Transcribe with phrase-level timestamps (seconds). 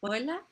[0.00, 0.46] Hola,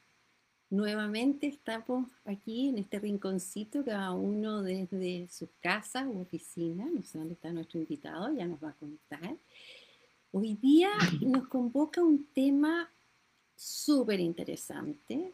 [0.71, 7.19] nuevamente estamos aquí en este rinconcito, cada uno desde su casa u oficina, no sé
[7.19, 9.37] dónde está nuestro invitado, ya nos va a contar.
[10.33, 12.89] Hoy día nos convoca un tema
[13.55, 15.31] súper interesante,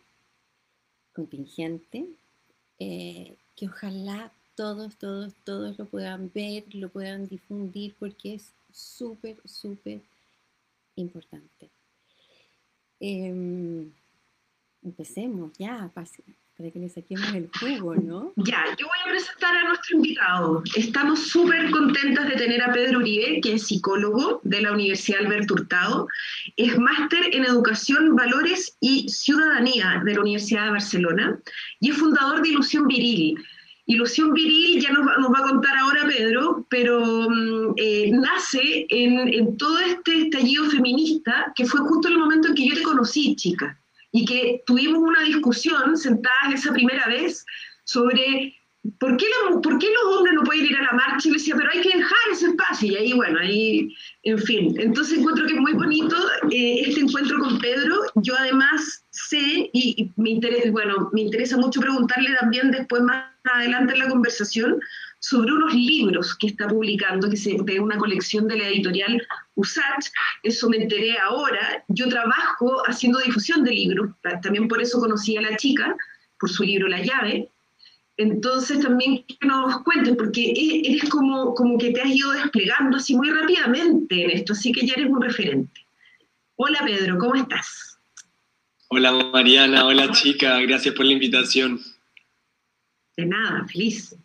[1.15, 2.05] contingente,
[2.81, 9.37] eh, que ojalá todos, todos, todos lo puedan ver, lo puedan difundir, porque es súper,
[9.45, 10.01] súper
[10.97, 11.71] importante.
[12.99, 13.93] Em,
[14.83, 18.33] empecemos ya, para que le saquemos el jugo, ¿no?
[18.37, 20.63] Ya, yo voy a presentar a nuestro invitado.
[20.77, 25.55] Estamos súper contentas de tener a Pedro Uribe, que es psicólogo de la Universidad Alberto
[25.55, 26.09] Hurtado,
[26.57, 31.41] es máster en Educación, Valores y Ciudadanía de la Universidad de Barcelona
[31.81, 33.43] y es fundador de Ilusión Viril.
[33.87, 39.57] Ilusión Viril ya nos va, a contar ahora Pedro, pero mm, eh, nace en, en
[39.57, 43.35] todo este estallido feminista que fue justo en el momento en que yo te conocí,
[43.35, 43.80] chica
[44.13, 47.45] y que tuvimos una discusión sentadas esa primera vez
[47.85, 48.55] sobre
[48.99, 49.27] por qué,
[49.63, 51.83] por qué los hombres no pueden ir a la marcha y le decía, pero hay
[51.83, 54.75] que dejar ese espacio y ahí, bueno, ahí, en fin.
[54.81, 56.17] Entonces encuentro que es muy bonito
[56.51, 57.97] eh, este encuentro con Pedro.
[58.17, 63.93] Yo además sé y, me, interesa, bueno, me interesa mucho preguntarle también después más adelante
[63.93, 64.81] en la conversación
[65.21, 69.23] sobre unos libros que está publicando, que es de una colección de la editorial
[69.55, 70.07] USACH,
[70.43, 74.11] eso me enteré ahora, yo trabajo haciendo difusión de libros,
[74.43, 75.95] también por eso conocí a la chica,
[76.39, 77.51] por su libro La llave,
[78.17, 82.97] entonces también que nos cuentes, porque e-, eres como, como que te has ido desplegando
[82.97, 85.87] así muy rápidamente en esto, así que ya eres un referente.
[86.57, 87.99] Hola Pedro, ¿cómo estás?
[88.89, 91.81] Hola Mariana, hola chica, gracias por la invitación.
[93.17, 94.17] De nada, feliz.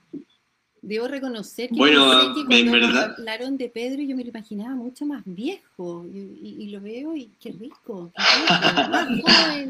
[0.85, 2.05] Debo reconocer que, bueno,
[2.47, 3.15] cuando verdad.
[3.17, 7.51] hablaron de Pedro yo me lo imaginaba mucho más viejo y, lo veo y qué
[7.53, 9.69] rico, más joven.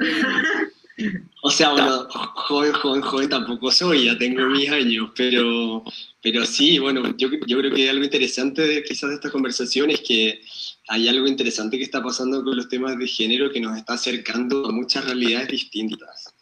[1.41, 5.83] O sea, bueno, joven, joven, joven tampoco soy, ya tengo mis años, pero,
[6.21, 10.01] pero sí, bueno, yo, yo creo que algo interesante de, quizás de esta conversación es
[10.01, 10.41] que
[10.87, 14.65] hay algo interesante que está pasando con los temas de género que nos está acercando
[14.65, 16.33] a muchas realidades distintas.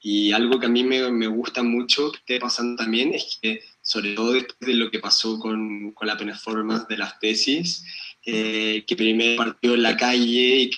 [0.00, 3.60] Y algo que a mí me, me gusta mucho que esté pasando también es que
[3.86, 7.84] sobre todo después de lo que pasó con, con la performance de las tesis,
[8.24, 10.68] eh, que primero partió en la calle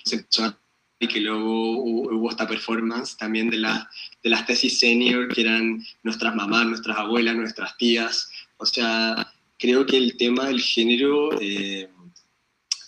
[1.00, 3.88] y que luego hubo, esta performance también de, la,
[4.22, 8.30] de las tesis senior, que eran nuestras mamás, nuestras abuelas, nuestras tías.
[8.58, 11.88] O sea, creo que el tema del género eh,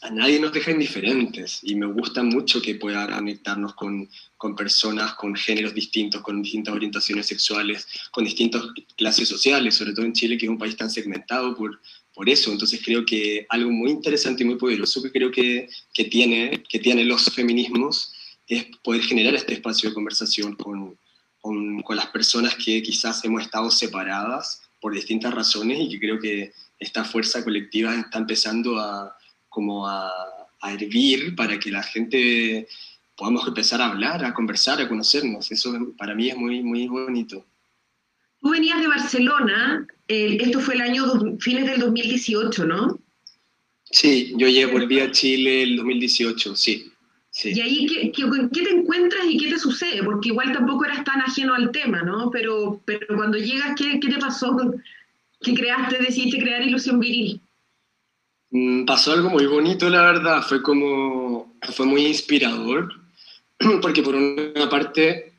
[0.02, 5.14] a nadie nos deja indiferentes y me gusta mucho que pueda conectarnos con, con, personas
[5.14, 8.62] con géneros distintos, con distintas orientaciones sexuales, con distintas
[8.96, 11.80] clases sociales, sobre todo en Chile, que es un país tan segmentado por,
[12.14, 12.50] por eso.
[12.50, 16.78] Entonces creo que algo muy interesante y muy poderoso que creo que, que tiene, que
[16.78, 18.14] tienen los feminismos
[18.48, 20.98] es poder generar este espacio de conversación con,
[21.40, 26.18] con, con las personas que quizás hemos estado separadas por distintas razones y que creo
[26.18, 29.14] que esta fuerza colectiva está empezando a
[29.50, 30.10] como a,
[30.62, 32.68] hervir para que la gente
[33.16, 35.50] podamos empezar a hablar, a conversar, a conocernos.
[35.50, 37.46] Eso para mí es muy, muy bonito.
[38.40, 41.04] Tú venías de Barcelona, esto fue el año,
[41.38, 42.98] fines del 2018, ¿no?
[43.90, 46.92] Sí, yo llegué, volví a Chile el 2018, sí.
[47.30, 47.52] sí.
[47.54, 50.02] ¿Y ahí ¿qué, qué, te encuentras y qué te sucede?
[50.04, 52.30] Porque igual tampoco eras tan ajeno al tema, ¿no?
[52.30, 54.56] Pero, pero cuando llegas, ¿qué, qué te pasó?
[55.42, 57.40] ¿Qué creaste, decidiste crear Ilusión Viril?
[58.50, 62.92] Mm, pasó algo muy bonito, la verdad, fue como, fue muy inspirador,
[63.82, 65.34] porque por una parte,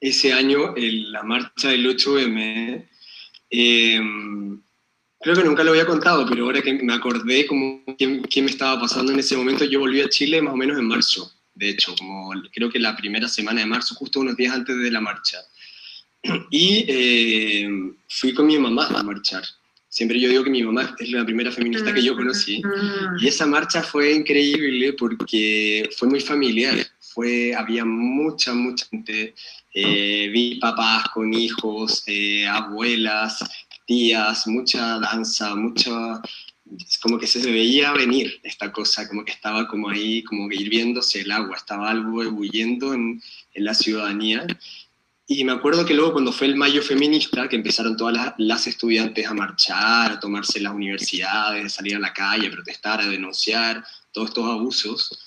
[0.00, 2.86] ese año, en la marcha del 8M,
[3.50, 4.60] em,
[5.20, 8.80] creo que nunca lo había contado, pero ahora que me acordé como qué, me estaba
[8.80, 11.94] pasando en ese momento, yo volví a Chile más o menos en marzo, de hecho,
[11.98, 15.38] como creo que la primera semana de marzo, justo unos días antes de la marcha.
[16.50, 19.44] Y em, fui con mi mamá a marchar.
[19.96, 22.60] Siempre yo digo que mi mamá es la primera feminista que yo conocí.
[23.18, 26.76] Y esa marcha fue increíble porque fue muy familiar.
[27.00, 29.34] Fue, había mucha, mucha gente.
[29.72, 33.42] Eh, vi papás con hijos, eh, abuelas,
[33.86, 36.20] tías, mucha danza, mucha...
[37.00, 41.30] Como que se veía venir esta cosa, como que estaba como ahí, como hirviéndose el
[41.30, 43.22] agua, estaba algo ebulliendo en,
[43.54, 44.46] en la ciudadanía.
[45.28, 49.26] Y me acuerdo que luego cuando fue el mayo feminista, que empezaron todas las, estudiantes
[49.26, 53.84] a marchar, a tomarse las universidades, a salir a la calle, a protestar, a denunciar
[54.12, 55.18] todos estos abusos,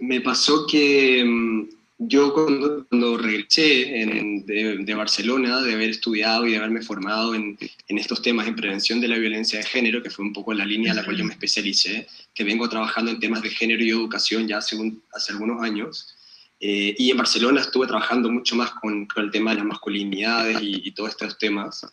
[0.00, 1.68] me pasó que mm,
[1.98, 7.58] yo cuando, regresé de, Barcelona, de haber estudiado y de haberme formado en,
[7.88, 10.64] en, estos temas en prevención de la violencia de género, que fue un poco la
[10.64, 13.90] línea a la cual yo me especialicé, que vengo trabajando en temas de género y
[13.90, 14.76] educación ya hace,
[15.12, 16.16] hace algunos años,
[16.60, 20.58] Eh, y en Barcelona estuve trabajando mucho más con, con el tema de las masculinidades
[20.62, 21.86] y, todos estos temas.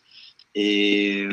[0.54, 1.28] Eh,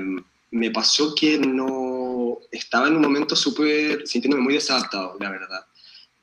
[0.52, 5.66] me pasó que no estaba en un momento súper sintiéndome muy desadaptado, la verdad,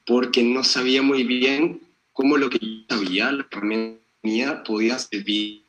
[0.04, 1.80] porque no sabía muy bien
[2.12, 5.64] cómo lo que yo sabía, la herramienta mía, podía servir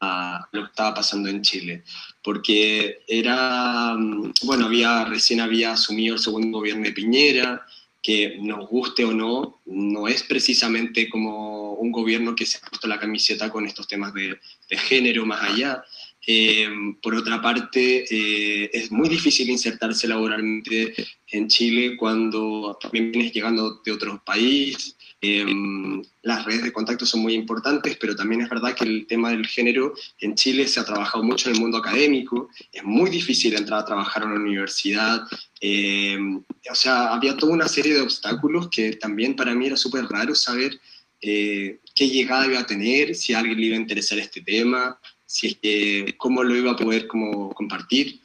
[0.00, 1.82] a lo que estaba pasando en Chile,
[2.22, 7.66] porque era, mm, bueno, había, recién había asumido el segundo gobierno de Piñera,
[8.06, 12.86] que nos guste o no, no es precisamente como un gobierno que se ha puesto
[12.86, 14.38] la camiseta con estos temas de,
[14.70, 15.82] de género más allá.
[16.26, 16.68] Eh,
[17.02, 20.94] por otra parte, eh, es muy difícil insertarse laboralmente
[21.30, 27.20] en Chile cuando también vienes llegando de otro país, Em, las redes de contacto son
[27.20, 30.84] muy importantes, pero también es verdad que el tema del género en Chile se ha
[30.84, 35.22] trabajado mucho en el mundo académico, es muy difícil entrar a trabajar en la universidad,
[35.60, 40.04] em, o sea, había toda una serie de obstáculos que también para mí era súper
[40.04, 40.78] raro saber
[41.22, 45.00] eh, qué llegada iba a tener, si a alguien le iba a interesar este tema,
[45.26, 48.20] si es que, cómo lo iba a poder como compartir.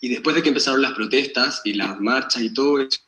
[0.00, 3.00] Y después de que empezaron las protestas y las marchas y todo eso,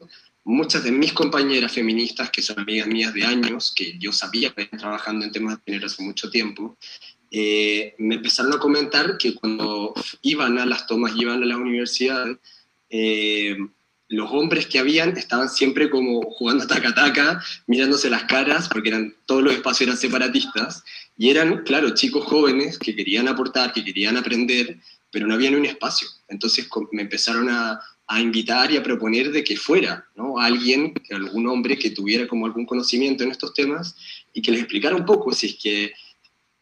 [0.45, 4.63] muchas de mis compañeras feministas, que son amigas mías de años, que yo sabía que
[4.63, 6.77] estaban trabajando en temas de género hace mucho tiempo,
[7.31, 12.39] eh, me empezaron a comentar que cuando iban a las tomas, iban a las universidades,
[12.89, 13.57] eh,
[14.11, 19.43] los hombres que habían estaban siempre como jugando taca-taca, mirándose las caras, porque eran, todos
[19.43, 20.83] los espacios eran separatistas,
[21.17, 24.79] y eran, claro, chicos jóvenes que querían aportar, que querían aprender,
[25.13, 26.09] pero no había ni un espacio.
[26.29, 30.41] Entonces me empezaron a, a invitar y a proponer de que fuera ¿no?
[30.41, 33.95] alguien, algún hombre que tuviera como algún conocimiento en estos temas
[34.35, 35.93] y que les explicara un poco si es que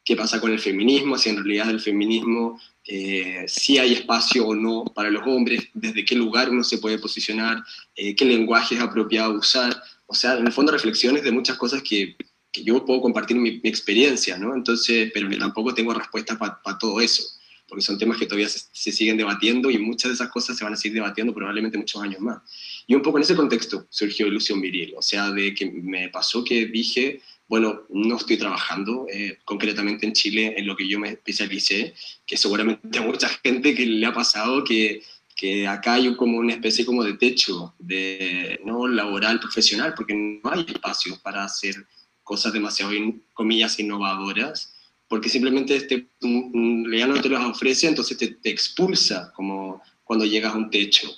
[0.04, 4.54] qué pasa con el feminismo, si en realidad el feminismo eh, si hay espacio o
[4.54, 7.62] no para los hombres, desde qué lugar uno se puede posicionar,
[7.94, 9.76] eh, qué lenguaje es apropiado usar,
[10.06, 12.16] o sea, en el fondo reflexiones de muchas cosas que,
[12.50, 14.54] que yo puedo compartir mi, experiencia, ¿no?
[14.54, 17.22] Entonces, pero que tampoco tengo respuesta para todo eso
[17.68, 20.72] porque son temas que todavía se, siguen debatiendo y muchas de esas cosas se van
[20.72, 22.40] a seguir debatiendo probablemente muchos años más.
[22.86, 26.42] Y un poco en ese contexto surgió Ilusión Viril, o sea, de que me pasó
[26.42, 31.10] que dije, bueno, no estoy trabajando eh, concretamente en Chile en lo que yo me
[31.10, 31.94] especialicé,
[32.26, 35.02] que seguramente a mucha gente que le ha pasado que,
[35.34, 40.50] que acá hay como una especie como de techo de no laboral profesional, porque no
[40.50, 41.74] hay espacios para hacer
[42.22, 42.92] cosas demasiado,
[43.32, 44.74] comillas, innovadoras
[45.08, 50.58] porque simplemente este, ya no te los ofrece, entonces te, expulsa como cuando llegas a
[50.58, 51.08] un techo.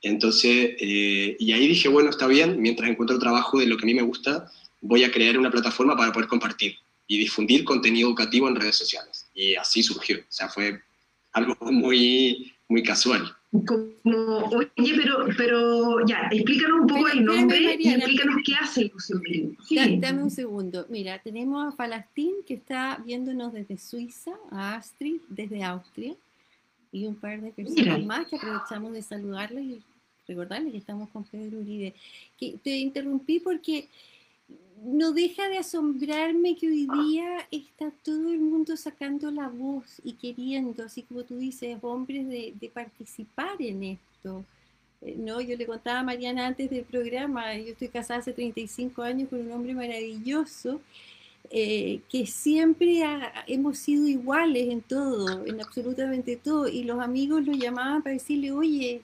[0.00, 3.86] Entonces, eh, y ahí dije, bueno, está bien, mientras encuentro trabajo de lo que a
[3.86, 4.50] mí me gusta,
[4.80, 6.76] voy a crear una plataforma para poder compartir
[7.06, 9.28] y difundir contenido educativo en redes sociales.
[9.34, 10.80] Y así surgió, o sea, fue
[11.32, 13.34] algo muy, muy casual.
[13.66, 14.38] Como,
[14.76, 20.24] oye, pero, pero ya, explícanos un poco el nombre y explícanos qué hace Ilusión dame
[20.24, 20.86] un segundo.
[20.90, 26.14] Mira, tenemos a Falastín que está viéndonos desde Suiza, a Astrid desde Austria
[26.92, 29.82] y un par de personas más que aprovechamos de saludarles y
[30.26, 31.94] recordarles que estamos con Pedro Uribe.
[32.38, 33.88] Que te interrumpí porque
[34.82, 40.12] no deja de asombrarme que hoy día está todo el mundo sacando la voz y
[40.14, 44.44] queriendo, así como tú dices, hombres de, participar en esto.
[45.02, 49.02] Eh, no, yo le contaba a Mariana antes del programa, yo estoy casada hace 35
[49.02, 50.80] años con un hombre maravilloso,
[51.50, 53.02] eh, que siempre
[53.46, 58.52] hemos sido iguales en todo, en absolutamente todo, y los amigos lo llamaban para decirle,
[58.52, 59.02] oye,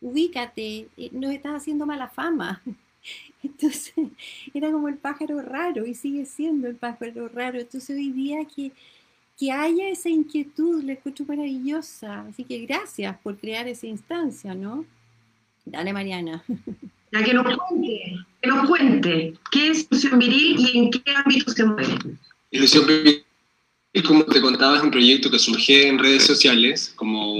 [0.00, 2.62] ubícate, eh, nos estás haciendo mala fama.
[3.42, 3.94] Entonces
[4.52, 7.60] era como el pájaro raro y sigue siendo el pájaro raro.
[7.60, 8.72] Entonces hoy día que,
[9.38, 12.22] que haya esa inquietud, la encuentro maravillosa.
[12.22, 14.84] Así que gracias por crear esa instancia, ¿no?
[15.64, 16.44] Dale, Mariana.
[17.12, 21.50] Ya que nos cuente, que nos cuente qué es ilusión viril y en qué ámbito
[21.52, 22.16] se mueve.
[22.50, 23.23] Ilusión viril
[24.02, 27.38] como te contaba, es un proyecto que surge en redes sociales, como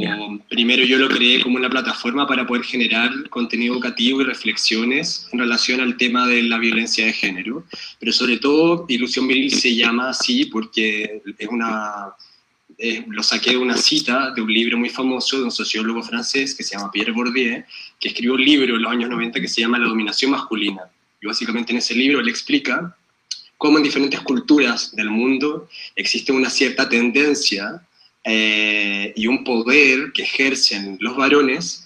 [0.48, 5.40] primero yo lo creé como una plataforma para poder generar contenido educativo y reflexiones en
[5.40, 7.64] relación al tema de la violencia de género,
[7.98, 12.14] pero sobre todo Ilusión Viril se llama así porque es una,
[13.08, 16.62] lo saqué de una cita de un libro muy famoso de un sociólogo francés que
[16.62, 17.64] se llama Pierre Bourdieu,
[17.98, 20.82] que escribió un libro en los años 90 que se llama La dominación masculina.
[21.20, 22.96] Y básicamente en ese libro él explica
[23.58, 27.80] cómo en diferentes culturas del mundo existe una cierta tendencia
[28.24, 31.84] eh, y un poder que ejercen los varones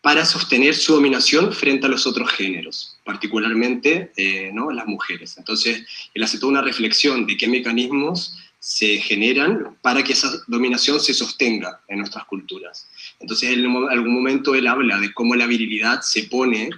[0.00, 4.70] para sostener su dominación frente a los otros géneros, particularmente eh, ¿no?
[4.70, 5.36] las mujeres.
[5.36, 5.84] Entonces,
[6.14, 11.14] él hace toda una reflexión de qué mecanismos se generan para que esa dominación se
[11.14, 12.88] sostenga en nuestras culturas.
[13.18, 16.70] Entonces, en algún momento él habla de cómo la virilidad se pone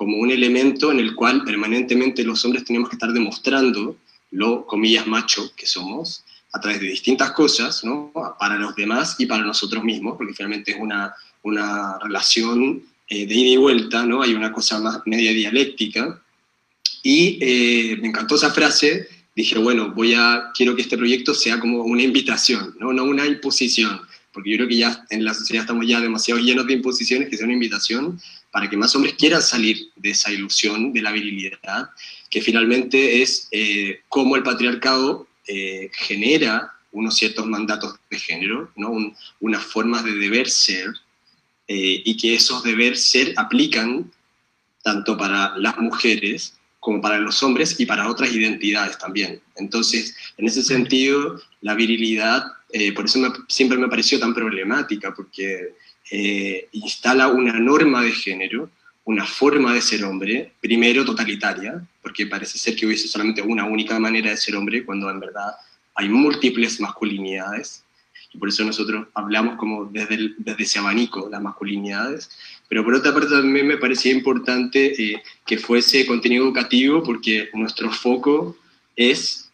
[0.00, 3.98] como un elemento en el cual permanentemente los hombres tenemos que estar demostrando
[4.30, 8.10] lo, comillas, macho que somos, a través de distintas cosas, ¿no?
[8.38, 13.34] Para los demás y para nosotros mismos, porque finalmente es una, una relación eh, de
[13.34, 14.22] ida y vuelta, ¿no?
[14.22, 16.18] Hay una cosa más media dialéctica.
[17.02, 21.60] Y eh, me encantó esa frase, dije, bueno, voy a, quiero que este proyecto sea
[21.60, 22.90] como una invitación, ¿no?
[22.94, 24.00] No una imposición,
[24.32, 27.36] porque yo creo que ya en la sociedad estamos ya demasiado llenos de imposiciones, que
[27.36, 28.20] sea una invitación
[28.50, 31.90] para que más hombres quieran salir de esa ilusión de la virilidad,
[32.30, 38.92] que finalmente es eh, cómo el patriarcado eh, genera unos ciertos mandatos de género, ¿no?
[39.40, 40.88] unas formas de deber ser,
[41.68, 44.10] eh, y que esos deber ser aplican
[44.82, 49.40] tanto para las mujeres como para los hombres y para otras identidades también.
[49.56, 55.74] Entonces, en ese sentido, la virilidad, eh, por eso siempre me pareció tan problemática, porque
[56.72, 58.68] instala una norma de género,
[59.04, 63.98] una forma de ser hombre, primero totalitaria, porque parece ser que hubiese solamente una única
[63.98, 65.52] manera de ser hombre, cuando en verdad
[65.94, 67.84] hay múltiples masculinidades,
[68.32, 72.30] y por eso nosotros hablamos como desde, desde ese abanico, las masculinidades,
[72.70, 77.90] pero por otra parte también me parecía importante eh, que fuese contenido educativo, porque nuestro
[77.90, 78.56] foco
[78.94, 79.50] es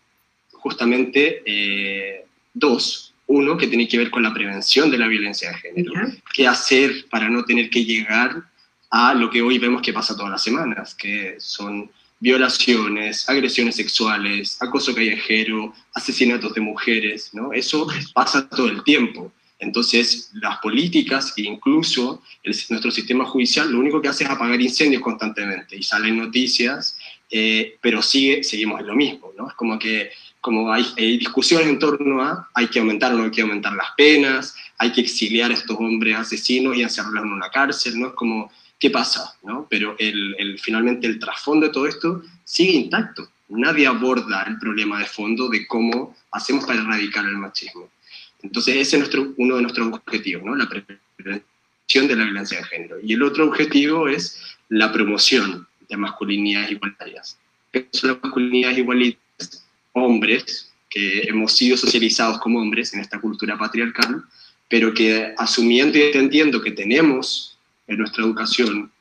[0.52, 3.14] justamente eh, dos.
[3.26, 5.92] Uno, que tiene que ver con la prevención de la violencia de género.
[6.34, 8.42] ¿Qué hacer para no tener que llegar
[8.90, 14.58] a lo que hoy vemos que pasa todas las semanas, que son violaciones, agresiones sexuales,
[14.60, 17.54] acoso callejero, asesinatos de mujeres, ¿no?
[17.54, 19.32] Eso pasa todo el tiempo.
[19.58, 25.02] Entonces, las políticas e incluso nuestro sistema judicial lo único que hace es apagar incendios
[25.02, 26.98] constantemente y salen noticias,
[27.30, 29.48] eh, pero sigue, seguimos en lo mismo, ¿no?
[29.48, 30.10] Es como que
[30.46, 30.84] como hay,
[31.18, 34.92] discusiones en torno a hay que aumentar o no hay que aumentar las penas, hay
[34.92, 38.08] que exiliar a estos hombres asesinos y encerrarlos en una cárcel, ¿no?
[38.08, 39.66] Es como qué pasa, ¿no?
[39.68, 43.28] Pero el, finalmente el trasfondo de todo esto sigue intacto.
[43.48, 47.88] Nadie aborda el problema de fondo de cómo hacemos para erradicar el machismo.
[48.46, 50.54] Entonces ese es nuestro, uno de nuestros objetivos, ¿no?
[50.54, 52.96] La prevención de la violencia de género.
[53.02, 57.38] Y el otro objetivo es la promoción de masculinidades igualitarias.
[57.72, 59.66] ¿Qué son las masculinidades igualitarias?
[59.92, 64.22] Hombres que hemos sido socializados como hombres en esta cultura patriarcal,
[64.68, 68.92] pero que asumiendo y entendiendo que tenemos en nuestra educación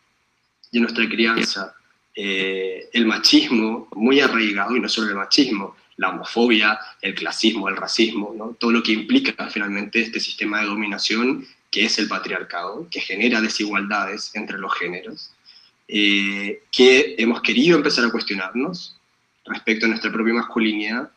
[0.71, 1.75] y en nuestra crianza
[2.15, 7.77] eh, el machismo muy arraigado, y no solo el machismo, la homofobia, el clasismo, el
[7.77, 8.55] racismo, ¿no?
[8.59, 13.41] todo lo que implica finalmente este sistema de dominación que es el patriarcado, que genera
[13.41, 15.31] desigualdades entre los géneros,
[15.87, 18.97] eh, que hemos querido empezar a cuestionarnos
[19.45, 21.11] respecto a nuestra propia masculinidad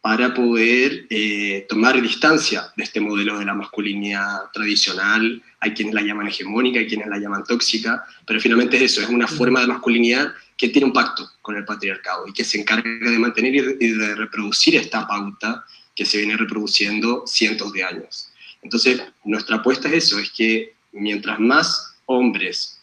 [0.00, 5.40] para poder eh, tomar distancia de este modelo de la masculinidad tradicional.
[5.60, 9.08] Hay quienes la llaman hegemónica, hay quienes la llaman tóxica, pero finalmente es eso, es
[9.08, 13.10] una forma de masculinidad que tiene un pacto con el patriarcado y que se encarga
[13.10, 18.30] de mantener y de, reproducir esta pauta que se viene reproduciendo cientos de años.
[18.62, 22.80] Entonces, nuestra apuesta es eso, es que mientras más hombres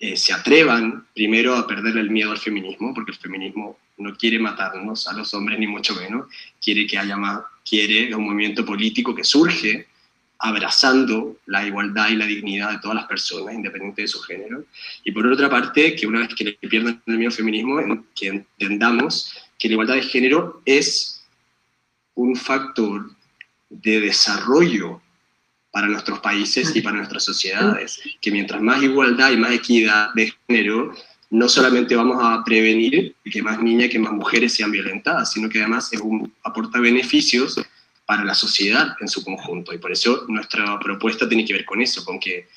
[0.00, 4.40] eh, se atrevan primero a perder el miedo al feminismo, porque el feminismo no quiere
[4.40, 6.26] matarnos a los hombres ni mucho menos,
[6.60, 9.86] quiere que haya más, quiere un movimiento político que surge
[10.40, 14.64] abrazando la igualdad y la dignidad de todas las personas, independiente de su género.
[15.04, 17.78] Y por otra parte, que una vez que le pierdan el miedo feminismo,
[18.14, 21.22] que entendamos que la igualdad de género es
[22.14, 23.10] un factor
[23.68, 25.02] de desarrollo
[25.70, 30.32] para nuestros países y para nuestras sociedades, que mientras más igualdad y más equidad de
[30.48, 30.94] género,
[31.28, 35.60] no solamente vamos a prevenir que más niñas, que más mujeres sean violentadas, sino que
[35.60, 35.90] además
[36.42, 37.60] aporta beneficios
[38.10, 39.72] para la sociedad en su conjunto.
[39.72, 42.48] Y por eso nuestra propuesta tiene que ver con eso, con que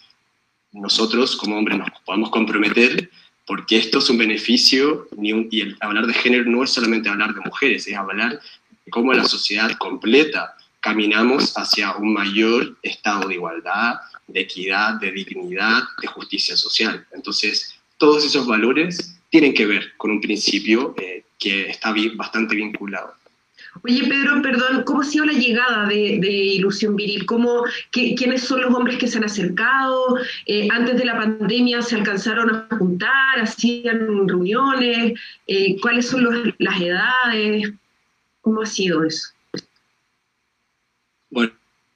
[0.72, 3.12] nosotros como hombres nos podamos comprometer,
[3.46, 7.42] porque esto es un beneficio, y el hablar de género no es solamente hablar de
[7.42, 8.42] mujeres, es hablar
[8.84, 15.12] de cómo la sociedad completa caminamos hacia un mayor estado de igualdad, de equidad, de
[15.12, 17.06] dignidad, de justicia social.
[17.12, 23.14] Entonces, todos esos valores tienen que ver con un principio eh, que está bastante vinculado.
[23.82, 27.26] Oye, Pedro, perdón, ¿cómo ha sido la llegada de, Ilusión Viril?
[27.26, 30.18] ¿Cómo, ¿Quiénes son los hombres que se han acercado?
[30.46, 36.82] Eh, antes de la pandemia se alcanzaron a juntar, hacían reuniones, eh, ¿cuáles son las
[36.82, 37.74] edades?
[38.42, 39.30] ¿Cómo ha sido eso?
[41.32, 41.52] Bueno,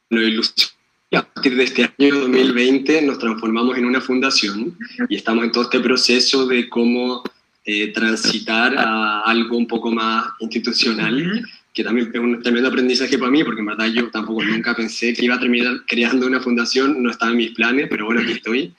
[0.10, 0.78] Ilusión
[1.16, 5.64] a partir de este año 2020 nos transformamos en una fundación y estamos en todo
[5.64, 7.24] este proceso de cómo
[7.64, 11.46] eh, transitar a algo un poco más institucional,
[11.78, 15.14] que también es un tremendo aprendizaje para mí, porque en verdad yo tampoco nunca pensé
[15.14, 18.32] que iba a terminar creando una fundación, no estaba en mis planes, pero bueno, aquí
[18.32, 18.74] estoy.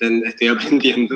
[0.00, 1.14] estoy aprendiendo.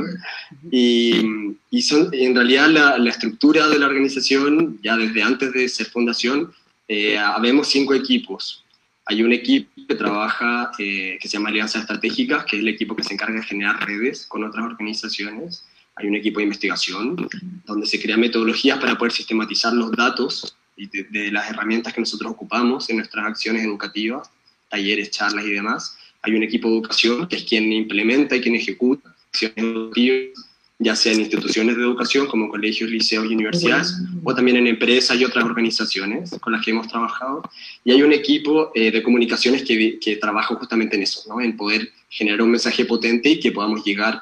[0.70, 5.68] Y, y son, en realidad la, la, estructura de la organización, ya desde antes de
[5.68, 6.52] ser fundación,
[6.86, 8.64] eh, habemos cinco equipos.
[9.06, 12.94] Hay un equipo que trabaja, eh, que se llama Alianzas Estratégicas, que es el equipo
[12.94, 15.64] que se encarga de generar redes con otras organizaciones.
[15.96, 17.28] Hay un equipo de investigación,
[17.66, 22.32] donde se crean metodologías para poder sistematizar los datos de, de las herramientas que nosotros
[22.32, 24.30] ocupamos en nuestras acciones educativas,
[24.68, 25.96] talleres, charlas y demás.
[26.22, 30.44] Hay un equipo de educación, que es quien implementa y quien ejecuta acciones educativas
[30.78, 35.16] ya sea en instituciones de educación como colegios, liceos y universidades, o también en empresas
[35.18, 37.42] y otras organizaciones con las que hemos trabajado.
[37.84, 41.40] Y hay un equipo eh, de comunicaciones que, que, trabaja justamente en eso, ¿no?
[41.40, 44.20] en poder generar un mensaje potente y que podamos llegar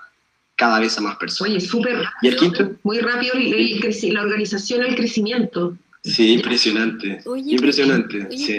[0.55, 1.53] cada vez a más personas.
[1.53, 5.77] Oye, súper rápido, muy rápido la organización, el crecimiento.
[6.03, 7.23] Sí, impresionante.
[7.47, 8.29] impresionante.
[8.37, 8.59] sí.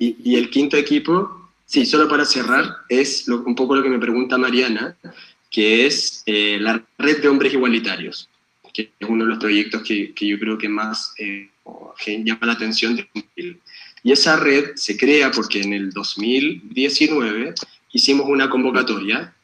[0.00, 3.98] y, y, el quinto equipo, sí, solo para cerrar, es un poco lo que me
[3.98, 4.96] pregunta Mariana,
[5.50, 8.28] que es eh, la red de hombres igualitarios,
[8.72, 11.48] que es uno de los proyectos que, que yo creo que más eh,
[12.06, 13.08] llama la atención de
[14.02, 17.54] Y esa red se crea porque en el 2019
[17.92, 19.34] hicimos una convocatoria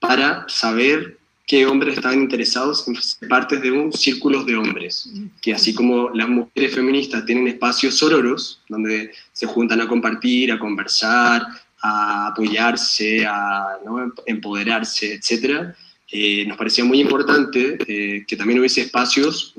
[0.00, 1.18] para saber
[1.50, 5.10] qué hombres estaban interesados en ser parte de un círculo de hombres,
[5.42, 10.60] que así como las mujeres feministas tienen espacios sororos, donde se juntan a compartir, a
[10.60, 11.44] conversar,
[11.82, 13.80] a apoyarse, a
[14.26, 15.74] empoderarse, etc.,
[16.12, 19.54] eh, nos parecía muy importante eh, que también hubiese espacios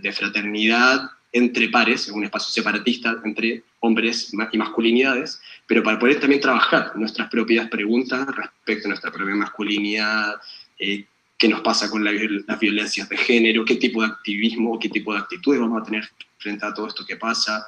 [0.00, 6.40] de fraternidad entre pares, un espacio separatista entre hombres y masculinidades, pero para poder también
[6.40, 10.36] trabajar nuestras propias preguntas respecto a nuestra propia masculinidad,
[10.78, 11.04] eh,
[11.44, 15.18] qué nos pasa con las violencias de género, qué tipo de activismo, qué tipo de
[15.18, 16.08] actitudes vamos a tener
[16.38, 17.62] frente a todo esto que pasa.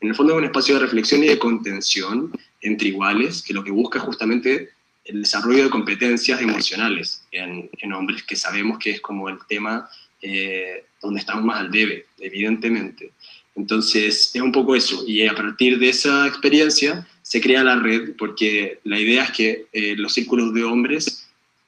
[0.00, 3.62] En el fondo es un espacio de reflexión y de contención entre iguales, que lo
[3.62, 4.70] que busca es justamente
[5.04, 9.88] el desarrollo de competencias emocionales en, hombres, que sabemos que es como el tema
[10.20, 13.12] eh, donde estamos más al debe, evidentemente.
[13.54, 15.04] Entonces, es un poco eso.
[15.06, 19.66] Y a partir de esa experiencia se crea la red, porque la idea es que
[19.72, 21.21] eh, los círculos de hombres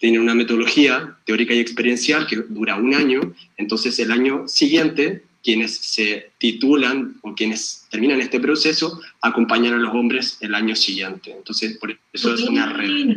[0.04, 5.78] tienen una metodología teórica y experiencial que dura un año, entonces el año siguiente quienes
[5.78, 11.32] se titulan o quienes terminan este proceso acompañan a los hombres el año siguiente.
[11.32, 13.16] Entonces, por eso es una red.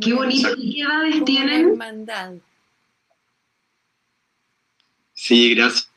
[0.00, 0.50] Qué bonito.
[0.56, 1.76] ¿Y qué edades tienen?
[5.14, 5.90] Sí, gracias.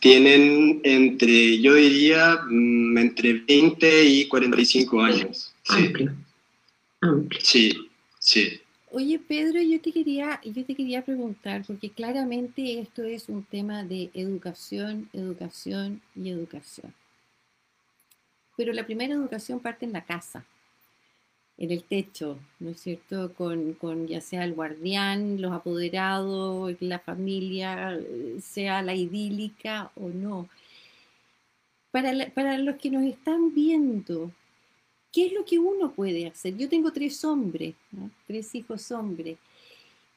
[0.00, 5.52] Tienen entre, yo diría, mm, entre 20 y 45 años.
[5.62, 5.92] Sí,
[7.42, 7.90] sí.
[8.18, 8.60] sí.
[8.98, 13.84] Oye, Pedro, yo te quería, yo te quería preguntar, porque claramente esto es un tema
[13.84, 16.94] de educación, educación y educación.
[18.56, 20.46] Pero la primera educación parte en la casa,
[21.58, 23.34] en el techo, ¿no es cierto?
[23.34, 28.00] Con, con ya sea el guardián, los apoderados, la familia,
[28.40, 30.48] sea la idílica o no.
[31.90, 34.32] Para, para los que nos están viendo,
[35.16, 36.58] ¿Qué es lo que uno puede hacer?
[36.58, 37.74] Yo tengo tres hombres,
[38.26, 39.38] tres hijos hombres.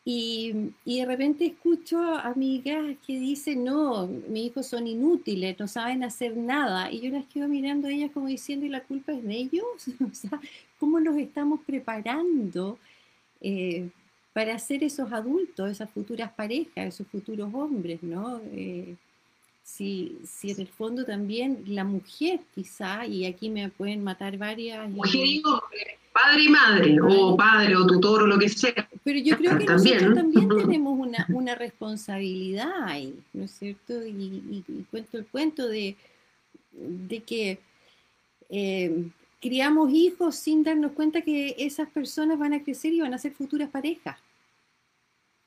[0.04, 6.36] Y, de repente escucho amigas que dicen, no, mis hijos son inútiles, no saben hacer
[6.36, 6.92] nada.
[6.92, 9.64] Y yo las quedo mirando a ellas como diciendo, ¿y la culpa es de ellos?
[10.12, 10.38] o sea,
[10.82, 12.78] ¿cómo los estamos preparando
[13.40, 13.88] eh,
[14.34, 18.42] para ser esos adultos, esas futuras parejas, esos futuros hombres, ¿no?
[18.52, 18.98] Eh,
[19.76, 24.90] si, si en el fondo también la mujer quizá, y aquí me pueden matar varias...
[24.90, 28.90] Mujer y hombre, padre y madre, o padre o tutor o lo que sea.
[29.04, 34.06] Pero yo creo que nosotros también tenemos una, una responsabilidad ahí, ¿no es cierto?
[34.06, 35.96] Y, cuento el cuento de,
[36.72, 37.60] de que
[38.50, 43.20] eh, criamos hijos sin darnos cuenta que esas personas van a crecer y van a
[43.20, 44.18] ser futuras parejas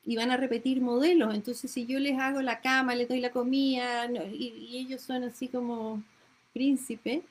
[0.05, 1.35] y van a repetir modelos.
[1.35, 5.49] Entonces, si yo les hago la cama, les doy la comida y, ellos son así
[5.49, 6.03] como
[6.53, 7.23] príncipes,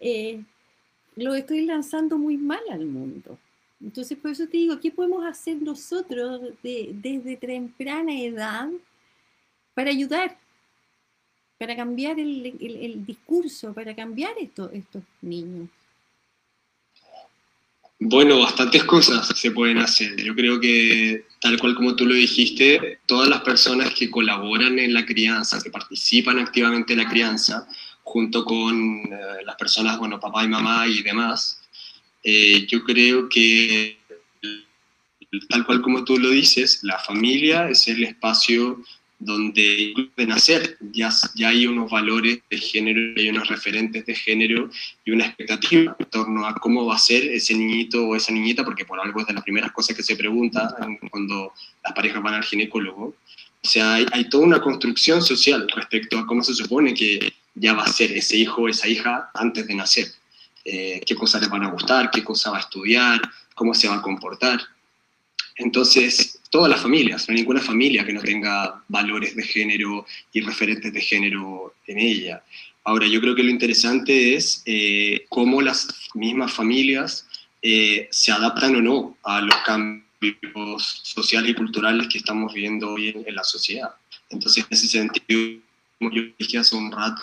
[0.00, 0.42] eh,
[1.16, 3.38] lo estoy lanzando muy mal al mundo.
[3.82, 8.68] Entonces, por eso te digo, ¿qué podemos hacer nosotros desde temprana edad
[9.74, 10.36] para ayudar,
[11.58, 15.68] para cambiar el, discurso, para cambiar esto, estos niños?
[18.00, 20.16] Bueno, bastantes cosas se pueden hacer.
[20.22, 24.92] Yo creo que, tal cual como tú lo dijiste, todas las personas que colaboran en
[24.92, 27.66] la crianza, que participan activamente en la crianza,
[28.02, 31.62] junto con eh, las personas, bueno, papá y mamá y demás,
[32.24, 33.98] eh, yo creo que,
[35.48, 38.82] tal cual como tú lo dices, la familia es el espacio
[39.18, 44.70] donde de nacer ya, ya hay unos valores de género, hay unos referentes de género
[45.04, 48.64] y una expectativa en torno a cómo va a ser ese niñito o esa niñita,
[48.64, 50.74] porque por algo es de las primeras cosas que se pregunta
[51.10, 51.52] cuando
[51.82, 53.16] las parejas van al ginecólogo.
[53.60, 57.82] O sea, hay, toda una construcción social respecto a cómo se supone que ya va
[57.82, 60.06] a ser ese hijo o esa hija antes de nacer.
[60.64, 63.20] Eh, qué cosas les van a gustar, qué cosa va a estudiar,
[63.54, 64.60] cómo se va a comportar.
[65.56, 70.40] Entonces, todas las familias, no hay ninguna familia que no tenga valores de género y
[70.40, 72.42] referentes de género en ella.
[72.84, 77.26] Ahora, yo creo que lo interesante es eh, cómo las mismas familias
[77.60, 83.08] eh, se adaptan o no a los cambios sociales y culturales que estamos viviendo hoy
[83.08, 83.90] en, la sociedad.
[84.30, 85.60] Entonces, en ese sentido,
[85.98, 87.20] como yo dije hace un rato,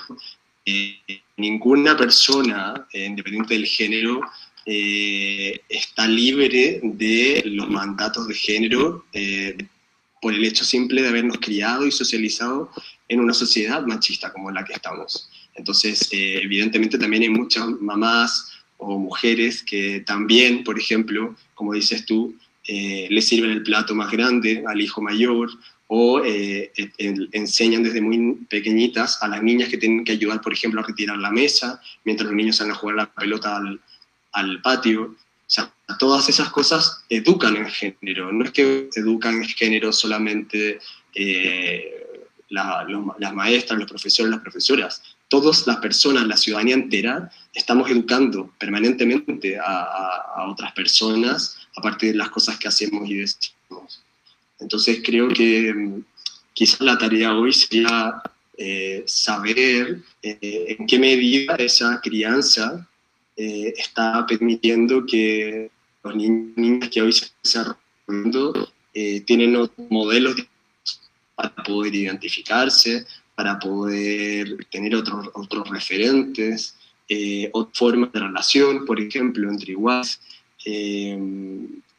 [0.65, 0.99] eh,
[1.37, 4.21] ninguna persona, independiente del género,
[4.65, 9.05] eh, está libre de los mandatos de género
[10.21, 12.71] por el hecho simple de habernos criado y socializado
[13.07, 15.29] en una sociedad machista como la que estamos.
[15.53, 22.35] Entonces, evidentemente también hay muchas mamás o mujeres que también, por ejemplo, como dices tú,
[22.67, 25.49] le sirven el plato más grande al hijo mayor
[25.87, 26.71] o eh,
[27.31, 31.17] enseñan desde muy pequeñitas a las niñas que tienen que ayudar, por ejemplo, a retirar
[31.17, 33.79] la mesa, mientras los niños van a jugar la pelota al,
[34.35, 35.03] al patio.
[35.03, 40.79] O sea, todas esas cosas educan en género, no es que educan en género solamente
[41.13, 41.91] eh,
[42.49, 45.01] las maestras, los profesores, las profesoras.
[45.27, 49.63] Todas las personas, la ciudadanía entera, estamos educando permanentemente a,
[50.35, 54.03] a otras personas a partir de las cosas que hacemos y decimos.
[54.59, 56.03] Entonces creo que mm,
[56.53, 58.21] quizás la tarea hoy sería
[58.57, 62.87] eh, saber eh, en qué medida esa crianza
[63.35, 65.69] eh, está permitiendo que
[66.03, 67.75] los niños que hoy se están
[68.07, 68.69] desarrollando
[69.25, 70.35] tienen modelos
[71.35, 76.77] para poder identificarse, para poder tener otros, otros referentes,
[77.51, 80.21] otras formas de relación, por ejemplo, entre iguales.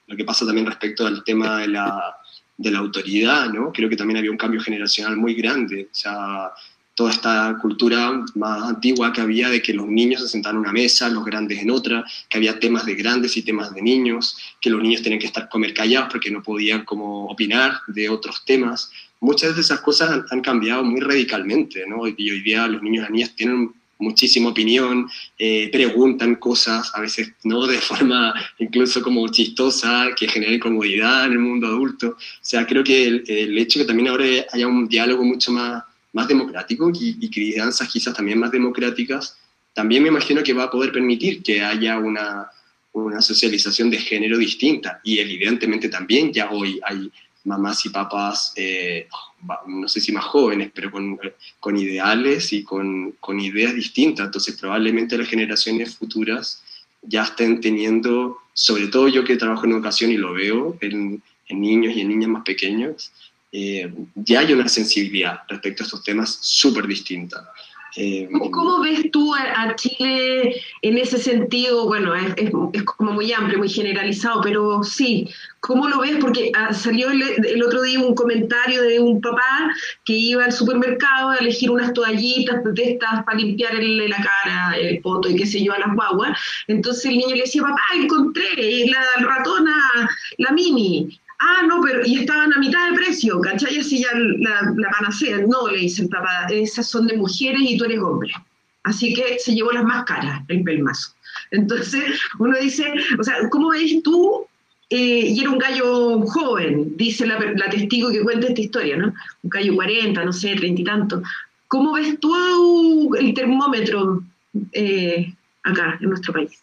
[0.07, 2.17] lo que pasa también respecto al tema de la
[2.57, 3.73] de la autoridad, ¿no?
[3.73, 5.89] Creo que también había un cambio generacional muy grande.
[5.91, 6.51] O sea,
[6.97, 10.73] toda esta cultura más antigua que había de que los niños se sentaban en una
[10.73, 14.71] mesa, los grandes en otra, que había temas de grandes y temas de niños, que
[14.71, 18.91] los niños tenían que estar comer callados porque no podían como opinar de otros temas.
[19.21, 22.09] Muchas de esas cosas han, cambiado muy radicalmente, ¿no?
[22.09, 27.01] Y hoy día los niños y las niñas tienen muchísima opinión, eh, preguntan cosas, a
[27.01, 32.09] veces no de forma incluso como chistosa, que genere comodidad en el mundo adulto.
[32.09, 35.83] O sea, creo que el, hecho de que también ahora haya un diálogo mucho más,
[36.17, 39.37] más democrático y, y crianzas quizás también más democráticas,
[39.75, 42.49] también me imagino que va a poder permitir que haya una,
[42.95, 45.01] una socialización de género distinta.
[45.05, 47.11] Y evidentemente también ya hoy hay
[47.45, 49.07] mamás y papás, eh,
[49.67, 51.19] no sé si más jóvenes, pero con,
[51.61, 54.27] con ideales y con, con, ideas distintas.
[54.27, 56.63] Entonces probablemente las generaciones futuras
[57.03, 61.61] ya estén teniendo, sobre todo yo que trabajo en educación y lo veo en, en
[61.61, 63.13] niños y en niñas más pequeños,
[63.53, 67.51] eh, ya hay una sensibilidad respecto a estos temas súper distinta.
[67.99, 71.87] Eh, ¿Cómo, ves tú a, Chile en ese sentido?
[71.87, 75.31] Bueno, es, es, como muy amplio, muy generalizado, pero sí,
[75.61, 76.19] ¿cómo lo ves?
[76.21, 79.71] Porque ah, salió el, otro día un comentario de un papá
[80.05, 85.01] que iba al supermercado a elegir unas toallitas de estas para limpiarle la cara, el
[85.01, 86.39] poto y qué sé yo a las guaguas.
[86.67, 88.45] Entonces el niño le decía, papá, encontré
[88.89, 93.79] la ratona, la mini ah, no, pero y estaban a mitad de precio, ¿cachai?
[93.79, 95.39] Así ya la, la panacea.
[95.47, 98.33] No, le dice el papá, esas son de mujeres y tú eres hombre.
[98.85, 101.11] Así que se llevó las más caras, el pelmazo.
[101.51, 102.05] Entonces,
[102.39, 102.85] uno dice,
[103.19, 104.47] o sea, ¿cómo ves tú?
[104.89, 109.13] Eh, y era un gallo joven, dice la, testigo que cuenta esta historia, ¿no?
[109.43, 111.23] Un gallo 40, no sé, 30 y tanto.
[111.67, 114.23] ¿Cómo ves tú el termómetro
[114.73, 116.63] eh, acá, en nuestro país?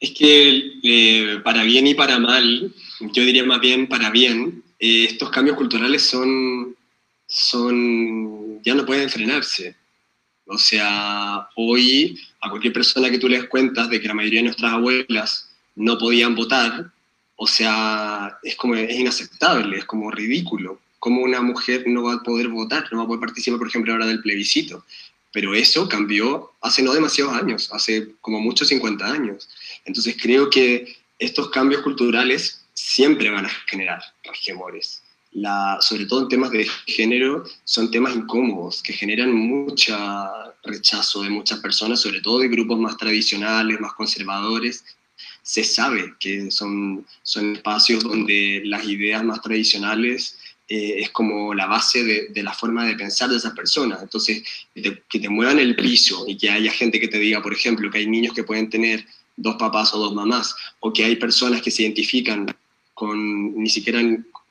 [0.00, 5.04] Es que eh, para bien y para mal, yo diría más bien para bien, eh,
[5.04, 6.76] estos cambios culturales son,
[7.26, 9.76] son, ya no pueden frenarse.
[10.46, 14.44] O sea, hoy a cualquier persona que tú les cuentas de que la mayoría de
[14.44, 16.90] nuestras abuelas no podían votar,
[17.36, 20.80] o sea, es como es inaceptable, es como ridículo.
[20.98, 23.92] ¿Cómo una mujer no va a poder votar, no va a poder participar, por ejemplo,
[23.92, 24.84] ahora del plebiscito?
[25.32, 29.48] Pero eso cambió hace no demasiados años, hace como muchos 50 años.
[29.84, 35.02] Entonces creo que estos cambios culturales siempre van a generar resquemores.
[35.32, 39.96] La, sobre todo en temas de género, son temas incómodos que generan mucho
[40.64, 44.84] rechazo de muchas personas, sobre todo de grupos más tradicionales, más conservadores.
[45.42, 50.36] Se sabe que son, son espacios donde las ideas más tradicionales
[50.70, 54.00] eh, es como la base de, la forma de pensar de esas personas.
[54.02, 57.90] Entonces, que te, muevan el piso y que haya gente que te diga, por ejemplo,
[57.90, 59.04] que hay niños que pueden tener
[59.40, 62.46] dos papás o dos mamás, o que hay personas que se identifican
[62.94, 64.00] con ni siquiera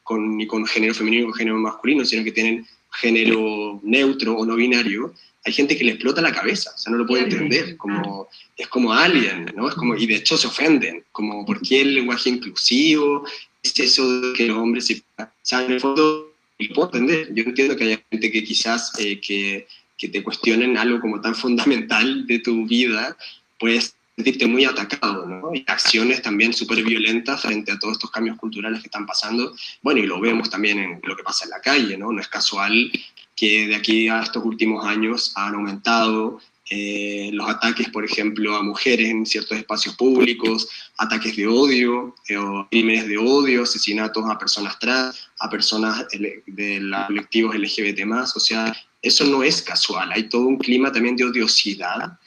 [0.03, 4.55] con, ni con género femenino o género masculino, sino que tienen género neutro o no
[4.55, 5.13] binario,
[5.45, 8.67] hay gente que le explota la cabeza, o sea, no lo puede entender, como, es
[8.67, 9.69] como alien, ¿no?
[9.69, 13.25] Es como, y de hecho se ofenden, como, ¿por qué el lenguaje inclusivo?
[13.63, 15.01] Es eso de que los hombres se...
[15.17, 18.91] O sea, en el fondo, lo puedo entender, yo entiendo que haya gente que quizás
[18.99, 23.15] eh, que, que te cuestionen algo como tan fundamental de tu vida,
[23.59, 25.51] pues sentirte muy atacado, ¿no?
[25.53, 29.55] Y acciones también súper violentas frente a todos estos cambios culturales que están pasando.
[29.81, 32.11] Bueno, y lo vemos también en lo que pasa en la calle, ¿no?
[32.11, 32.91] No es casual
[33.33, 38.61] que de aquí a estos últimos años han aumentado eh, los ataques, por ejemplo, a
[38.61, 42.37] mujeres en ciertos espacios públicos, ataques de odio, eh,
[42.69, 48.03] crímenes de odio, asesinatos a personas trans, a personas de los colectivos LGBT+,
[48.35, 52.19] o sea, eso no es casual, hay todo un clima también de odiosidad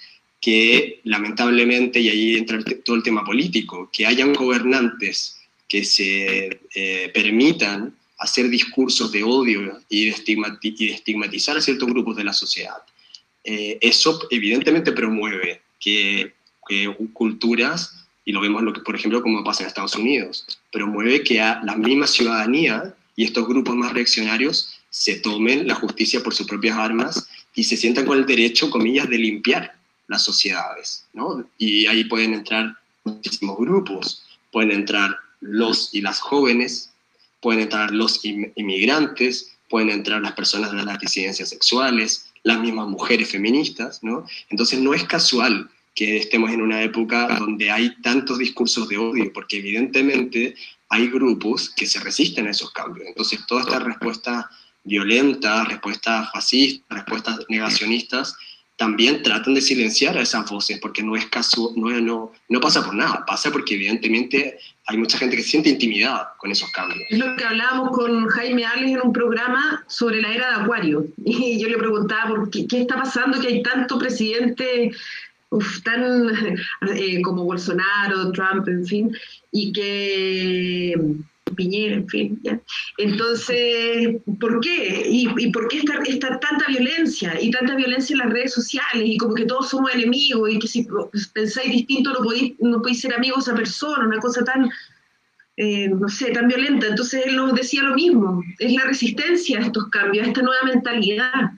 [0.42, 7.10] que lamentablemente, y ahí entra todo el tema político, que hayan gobernantes que se eh,
[7.14, 12.76] permitan hacer discursos de odio y de, estigmatizar a ciertos grupos de la sociedad.
[13.44, 16.34] Eh, eso evidentemente promueve que,
[17.12, 21.40] culturas, y lo vemos, lo que, por ejemplo, como pasa en Estados Unidos, promueve que
[21.40, 26.46] a la misma ciudadanía y estos grupos más reaccionarios se tomen la justicia por sus
[26.46, 29.81] propias armas y se sientan con el derecho, comillas, de limpiar
[30.12, 31.44] las sociedades, ¿no?
[31.58, 36.92] Y ahí pueden entrar muchísimos grupos, pueden entrar los y las jóvenes,
[37.40, 43.30] pueden entrar los inmigrantes, pueden entrar las personas de las disidencias sexuales, las mismas mujeres
[43.30, 44.26] feministas, ¿no?
[44.50, 49.32] Entonces no es casual que estemos en una época donde hay tantos discursos de odio,
[49.32, 50.54] porque evidentemente
[50.88, 53.08] hay grupos que se resisten a esos cambios.
[53.08, 54.50] Entonces toda esta respuesta
[54.84, 58.36] violenta, respuestas fascistas, respuestas negacionistas,
[58.76, 62.84] también tratan de silenciar a esas voces, porque no es caso, no, no, no pasa
[62.84, 67.00] por nada, pasa porque evidentemente hay mucha gente que siente intimidada con esos cambios.
[67.10, 71.06] Es lo que hablábamos con Jaime Alex en un programa sobre la era de Acuario,
[71.24, 74.90] y yo le preguntaba por qué, qué está pasando que hay tanto presidente
[75.84, 76.30] tan
[76.96, 79.16] eh, como Bolsonaro, Trump, en fin,
[79.50, 80.94] y que
[81.54, 82.40] Piñera, en fin.
[82.98, 85.04] Entonces, ¿por qué?
[85.06, 87.40] ¿Y, por qué esta, tanta violencia?
[87.40, 90.68] Y tanta violencia en las redes sociales, y como que todos somos enemigos, y que
[90.68, 90.86] si
[91.32, 94.70] pensáis distinto no podéis, no podéis ser amigos a esa persona, una cosa tan,
[95.56, 96.86] eh, no sé, tan violenta.
[96.86, 100.62] Entonces él nos decía lo mismo, es la resistencia a estos cambios, a esta nueva
[100.64, 101.52] mentalidad.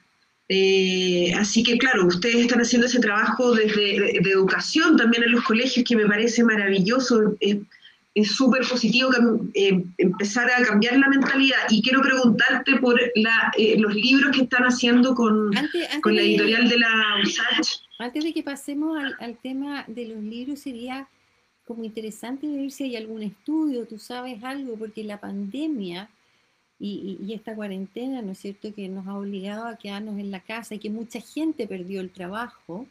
[0.49, 5.43] Eh, así que claro, ustedes están haciendo ese trabajo desde de, educación también en los
[5.45, 7.35] colegios que me parece maravilloso
[8.15, 9.11] es súper positivo
[9.55, 11.59] eh, empezar a cambiar la mentalidad.
[11.69, 15.51] Y quiero preguntarte por eh, los libros que están haciendo con,
[16.01, 16.89] con la editorial de, la
[17.23, 17.83] USACH.
[17.99, 21.09] Antes de que pasemos al, tema de los libros, sería
[21.67, 26.09] como interesante ver si hay algún estudio, tú sabes algo, porque la pandemia
[26.79, 30.41] y, y, esta cuarentena, ¿no es cierto?, que nos ha obligado a quedarnos en la
[30.41, 32.87] casa y que mucha gente perdió el trabajo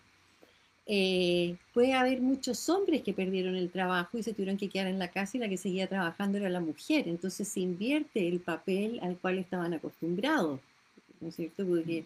[0.85, 4.99] eh, puede haber muchos hombres que perdieron el trabajo y se tuvieron que quedar en
[4.99, 7.07] la casa y la que seguía trabajando era la mujer.
[7.07, 10.59] Entonces se invierte el papel al cual estaban acostumbrados,
[11.21, 11.65] ¿no es cierto?
[11.65, 12.05] Porque,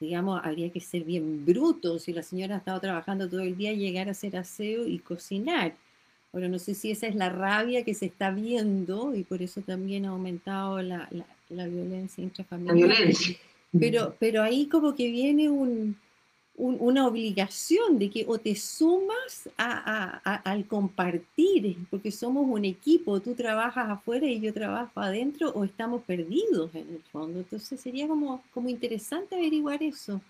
[0.00, 3.72] digamos, habría que ser bien bruto si la señora ha estado trabajando todo el día,
[3.74, 5.74] llegar a hacer aseo y cocinar.
[6.32, 9.60] Ahora, no sé si esa es la rabia que se está viendo y por eso
[9.60, 11.08] también ha aumentado la,
[11.50, 12.76] la violencia intrafamiliar.
[12.76, 13.36] La violencia.
[13.78, 15.96] Pero, pero ahí como que viene un,
[16.58, 23.88] una obligación de que o te sumas al compartir, porque somos un equipo, tú trabajas
[23.88, 27.38] afuera y yo trabajo adentro, o estamos perdidos en el fondo.
[27.38, 30.20] Entonces sería como, como interesante averiguar eso.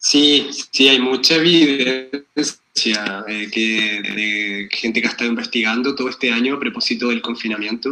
[0.00, 6.30] Sí, sí, hay mucha evidencia eh, que, de gente que ha estado investigando todo este
[6.30, 7.90] año a propósito del confinamiento.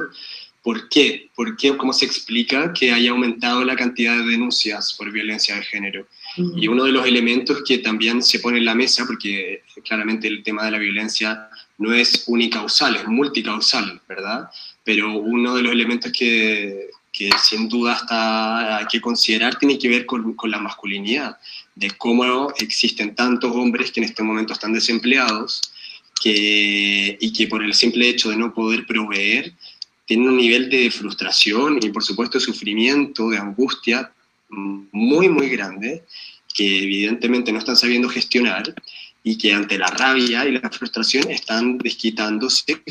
[0.63, 1.31] ¿Por qué?
[1.35, 1.77] ¿Por qué?
[1.77, 6.07] ¿Cómo se explica que haya aumentado la cantidad de denuncias por violencia de género?
[6.37, 10.43] Y uno de los elementos que también se pone en la mesa, porque claramente el
[10.43, 14.49] tema de la violencia no es unicausal, es multicausal, ¿verdad?
[14.85, 19.89] Pero uno de los elementos que, que sin duda está, hay que considerar tiene que
[19.89, 21.39] ver con, con, la masculinidad,
[21.75, 25.63] de cómo existen tantos hombres que en este momento están desempleados
[26.21, 29.53] que, y que por el simple hecho de no poder proveer
[30.07, 34.13] tienen un nivel de frustración y por supuesto sufrimiento, de angustia
[34.57, 36.05] muy, muy grande,
[36.55, 38.75] que evidentemente no están sabiendo gestionar
[39.23, 42.83] y que ante la rabia y la frustración están desquitándose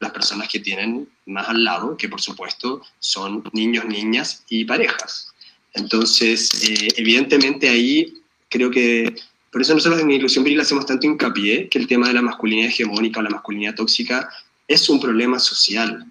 [0.00, 5.32] las personas que tienen más al lado, que por supuesto son niños, niñas y parejas.
[5.72, 8.14] Entonces, eh, evidentemente ahí
[8.48, 9.14] creo que,
[9.50, 12.68] por eso nosotros en Inclusión Viril hacemos tanto hincapié que el tema de la masculinidad
[12.68, 14.28] hegemónica o la masculinidad tóxica
[14.66, 16.06] es un problema social.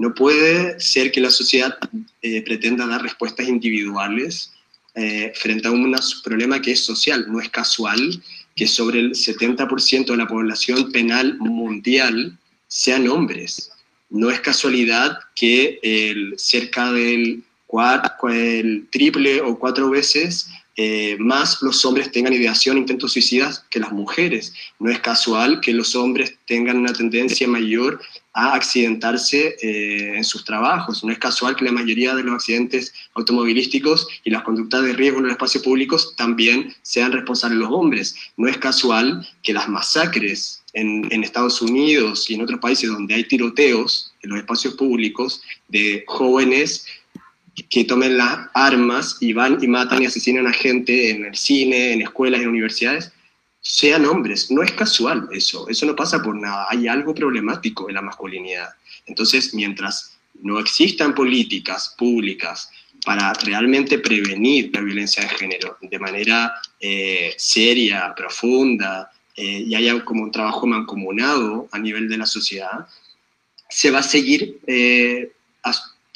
[0.00, 1.76] No puede ser que la sociedad
[2.22, 4.50] eh, pretenda dar respuestas individuales
[4.94, 7.26] eh, frente a un problema que es social.
[7.28, 8.22] No es casual
[8.56, 13.72] que sobre el 70% de la población penal mundial sean hombres.
[14.08, 17.44] No es casualidad que el, cerca del
[18.30, 20.48] el triple o cuatro veces
[20.82, 24.54] eh, más los hombres tengan ideación, intentos suicidas que las mujeres.
[24.78, 28.00] No es casual que los hombres tengan una tendencia mayor
[28.32, 31.04] a accidentarse eh, en sus trabajos.
[31.04, 35.18] No es casual que la mayoría de los accidentes automovilísticos y las conductas de riesgo
[35.18, 38.16] en los espacios públicos también sean responsables los hombres.
[38.38, 43.16] No es casual que las masacres en, en Estados Unidos y en otros países donde
[43.16, 46.86] hay tiroteos en los espacios públicos de jóvenes
[47.68, 51.92] que tomen las armas y van y matan y asesinan a gente en el cine,
[51.92, 53.12] en escuelas, en universidades,
[53.60, 54.50] sean hombres.
[54.50, 56.66] No es casual eso, eso no pasa por nada.
[56.70, 58.70] Hay algo problemático en la masculinidad.
[59.06, 62.70] Entonces, mientras no existan políticas públicas
[63.04, 70.04] para realmente prevenir la violencia de género de manera eh, seria, profunda, eh, y haya
[70.04, 72.86] como un trabajo mancomunado a nivel de la sociedad,
[73.68, 75.32] se va a seguir eh,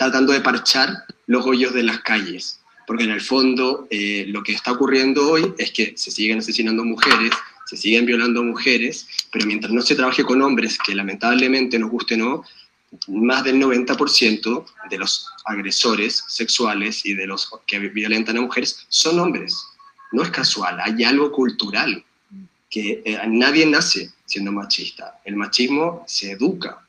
[0.05, 4.53] tratando de parchar los hoyos de las calles, porque en el fondo eh, lo que
[4.53, 7.31] está ocurriendo hoy es que se siguen asesinando mujeres,
[7.65, 12.17] se siguen violando mujeres, pero mientras no se trabaje con hombres, que lamentablemente nos guste
[12.17, 12.45] o no,
[13.09, 19.19] más del 90% de los agresores sexuales y de los que violentan a mujeres son
[19.19, 19.57] hombres.
[20.13, 22.05] No es casual, hay algo cultural,
[22.69, 25.19] que eh, nadie nace siendo machista.
[25.25, 26.84] El machismo se educa.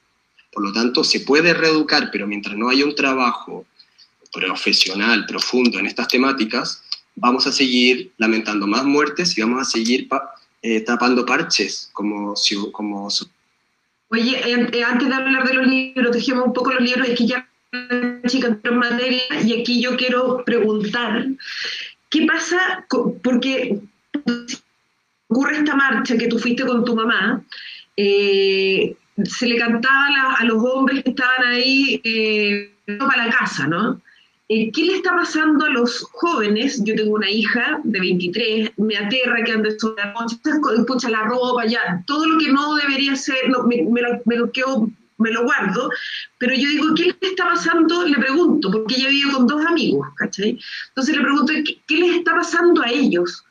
[0.56, 3.66] Por lo tanto, se puede reeducar, pero mientras no haya un trabajo
[4.32, 6.82] profesional, profundo en estas temáticas,
[7.14, 10.08] vamos a seguir lamentando más muertes y vamos a seguir
[10.62, 12.34] eh, tapando parches como...
[12.72, 13.10] como
[14.08, 17.18] Oye, eh, eh, antes de hablar de los libros, dejemos un poco los libros, es
[17.18, 17.50] que ya
[18.26, 21.28] chicas en materia y aquí yo quiero preguntar,
[22.10, 22.86] ¿qué pasa?
[23.22, 23.82] Porque
[25.28, 27.44] ocurre esta marcha que tú fuiste con tu mamá,
[29.24, 32.02] se le cantaba a, los hombres que estaban ahí
[33.00, 34.02] para la casa, ¿no?
[34.48, 36.84] Eh, ¿Qué le está pasando a los jóvenes?
[36.84, 41.66] Yo tengo una hija de 23, me aterra que ande sobre la noche, la ropa,
[41.66, 45.90] ya, todo lo que no debería ser, me, lo, me, lo quedo, me lo guardo,
[46.38, 48.06] pero yo digo, ¿qué le está pasando?
[48.06, 50.60] Le pregunto, porque ella vive con dos amigos, ¿cachai?
[50.90, 51.54] Entonces le pregunto,
[51.88, 53.44] ¿qué, les está pasando a ellos?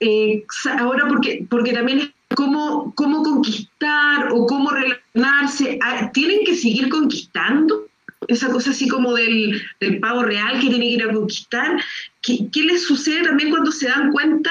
[0.00, 0.44] Eh,
[0.78, 6.88] ahora, porque, porque también es cómo, cómo conquistar o cómo relacionarse, ah, ¿tienen que seguir
[6.88, 7.86] conquistando?
[8.28, 11.82] esa cosa así como del, del pavo real que tiene que ir a conquistar.
[12.22, 14.50] ¿Qué, ¿Qué, les sucede también cuando se dan cuenta?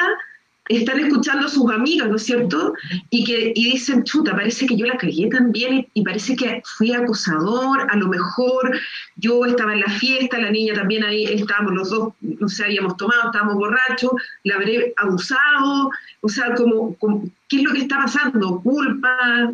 [0.78, 2.74] Están escuchando a sus amigas, ¿no es cierto?
[3.10, 6.94] Y que y dicen, chuta, parece que yo la cagué también y parece que fui
[6.94, 8.80] acosador, a lo mejor
[9.18, 12.98] yo estaba en la fiesta, la niña también ahí, estábamos los dos, no sé, habíamos
[12.98, 14.12] tomado, estábamos borrachos,
[14.44, 18.62] la habré abusado, o sea, como, como ¿qué es lo que está pasando?
[18.62, 19.54] ¿Culpa?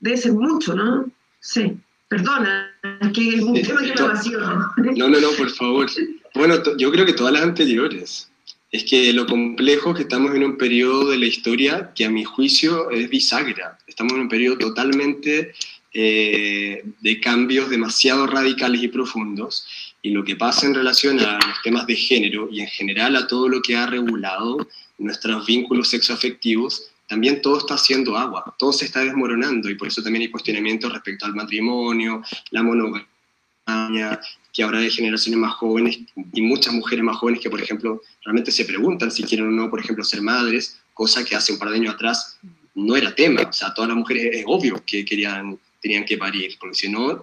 [0.00, 1.06] Debe ser mucho, ¿no?
[1.40, 1.76] Sí.
[2.08, 2.74] Perdona,
[3.12, 5.86] que es un tema que me No, no, no, por favor.
[6.34, 8.30] Bueno, yo creo que todas las anteriores.
[8.70, 12.10] Es que lo complejo es que estamos en un periodo de la historia que a
[12.10, 13.78] mi juicio es bisagra.
[13.86, 15.52] Estamos en un periodo totalmente
[15.94, 19.66] eh, de cambios demasiado radicales y profundos.
[20.02, 23.26] Y lo que pasa en relación a los temas de género y en general a
[23.26, 28.84] todo lo que ha regulado nuestros vínculos sexoafectivos también todo está haciendo agua, todo se
[28.84, 34.20] está desmoronando y por eso también hay cuestionamientos respecto al matrimonio, la monogamia,
[34.58, 36.00] que ahora hay generaciones más jóvenes
[36.32, 39.70] y muchas mujeres más jóvenes que, por ejemplo, realmente se preguntan si quieren o no,
[39.70, 42.40] por ejemplo, ser madres, cosa que hace un par de años atrás
[42.74, 43.42] no era tema.
[43.42, 47.22] O sea, todas las mujeres es obvio que querían, tenían que parir, porque si no,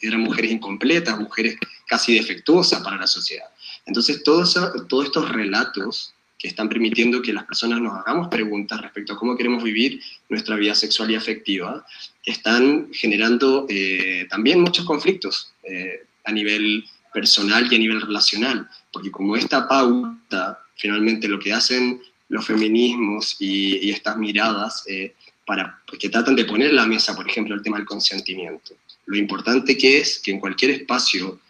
[0.00, 3.46] eran mujeres incompletas, mujeres casi defectuosas para la sociedad.
[3.84, 4.56] Entonces, todos,
[4.88, 9.36] todos estos relatos que están permitiendo que las personas nos hagamos preguntas respecto a cómo
[9.36, 11.84] queremos vivir nuestra vida sexual y afectiva,
[12.24, 19.10] están generando eh, también muchos conflictos eh, a nivel personal y a nivel relacional, porque
[19.10, 25.14] como esta pauta, finalmente lo que hacen los feminismos y, estas miradas eh,
[25.46, 28.74] para, que tratan de poner en la mesa, por ejemplo, el tema del consentimiento.
[29.06, 31.40] Lo importante que es que en cualquier espacio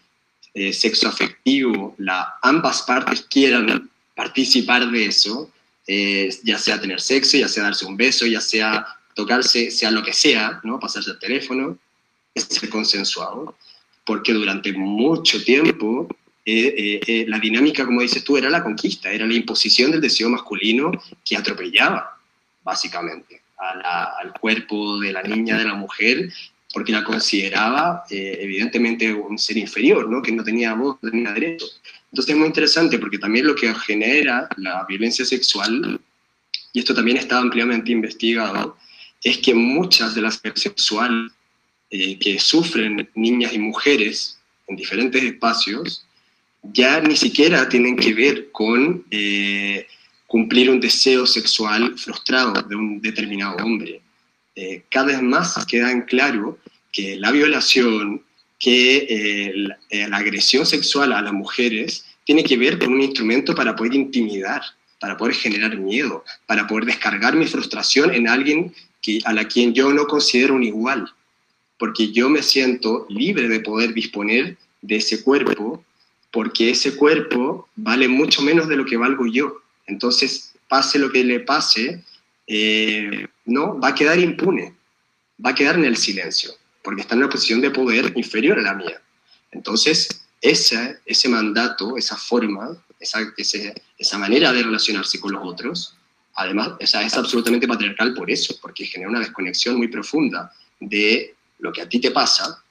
[0.53, 5.49] sexoafectivo la, ambas partes quieran participar de eso,
[5.87, 10.03] eh, ya sea tener sexo, ya sea darse un beso, ya sea tocarse, sea lo
[10.03, 10.79] que sea, ¿no?
[10.79, 11.77] pasarse el teléfono,
[12.35, 13.55] ser consensuado,
[14.05, 16.07] porque durante mucho tiempo
[16.51, 20.01] eh, eh, eh, la dinámica, como dices tú, era la conquista, era la imposición del
[20.01, 20.91] deseo masculino
[21.23, 22.17] que atropellaba,
[22.63, 26.31] básicamente, al cuerpo de la niña, de la mujer,
[26.73, 30.21] porque la consideraba evidentemente un ser inferior, ¿no?
[30.21, 31.81] que no tenía voz, no tenía derechos.
[32.11, 35.99] Entonces es muy interesante porque también lo que genera la violencia sexual,
[36.73, 38.77] y esto también está ampliamente investigado,
[39.23, 41.31] es que muchas de las sexuales
[41.89, 46.05] que sufren niñas y mujeres en diferentes espacios
[46.63, 49.87] ya ni siquiera tienen que ver con eh,
[50.27, 54.01] cumplir un deseo sexual frustrado de un determinado hombre.
[54.55, 56.59] Eh, cada vez más queda en claro
[56.91, 58.23] que la violación,
[58.59, 63.75] que eh, la, agresión sexual a las mujeres tiene que ver con un instrumento para
[63.75, 64.61] poder intimidar,
[64.99, 69.73] para poder generar miedo, para poder descargar mi frustración en alguien que, a la quien
[69.73, 71.09] yo no considero un igual,
[71.79, 75.83] porque yo me siento libre de poder disponer de ese cuerpo
[76.31, 79.61] porque ese cuerpo vale mucho menos de lo que valgo yo.
[79.87, 82.03] Entonces, pase lo que le pase,
[82.45, 84.75] eh, no, va a quedar impune,
[85.43, 86.51] va a quedar en el silencio,
[86.83, 89.01] porque está en una posición de poder inferior a la mía.
[89.51, 93.19] Entonces, ese, ese mandato, esa forma, esa,
[93.97, 95.95] esa manera de relacionarse con los otros,
[96.35, 101.71] además, esa es absolutamente patriarcal por eso, porque genera una desconexión muy profunda de lo
[101.71, 102.63] que a ti te pasa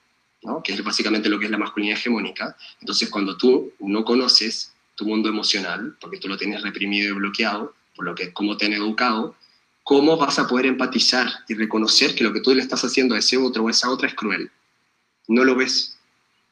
[0.62, 2.56] que es básicamente lo que es la masculinidad hegemónica.
[2.80, 7.74] Entonces, cuando tú no conoces tu mundo emocional, porque tú lo tienes reprimido y bloqueado,
[7.94, 9.34] por lo que cómo te han educado,
[9.82, 13.18] ¿cómo vas a poder empatizar y reconocer que lo que tú le estás haciendo a
[13.18, 14.50] ese otro o a esa otra es cruel?
[15.26, 15.98] No lo ves.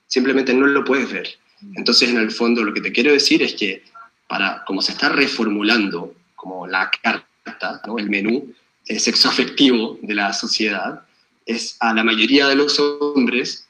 [0.07, 1.39] Simplemente no lo puedes ver.
[1.74, 3.84] Entonces, en el fondo, lo que te quiero decir es que,
[4.28, 7.99] para, como se está reformulando como la carta, ¿no?
[7.99, 8.53] el menú
[8.87, 11.05] el sexo afectivo de la sociedad,
[11.47, 13.66] es a la mayoría de los hombres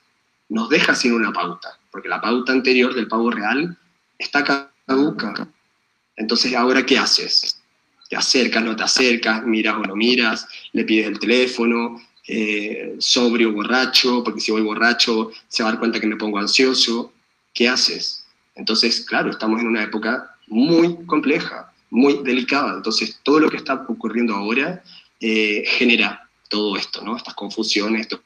[0.48, 3.76] nos deja sin una pauta, porque la pauta anterior del pavo real
[4.18, 5.48] está caduca.
[6.16, 7.60] Entonces, ¿ahora qué haces?
[8.08, 13.52] ¿Te acercas, no te acercas, miras o no miras, le pides el teléfono, eh, sobrio,
[13.52, 17.12] borracho, porque si voy borracho se va a dar cuenta que me pongo ansioso?
[17.52, 18.24] ¿Qué haces?
[18.54, 22.74] Entonces, claro, estamos en una época muy compleja, muy delicada.
[22.74, 24.82] Entonces, todo lo que está ocurriendo ahora
[25.20, 27.16] eh, genera todo esto, ¿no?
[27.16, 28.20] Estas confusiones, estos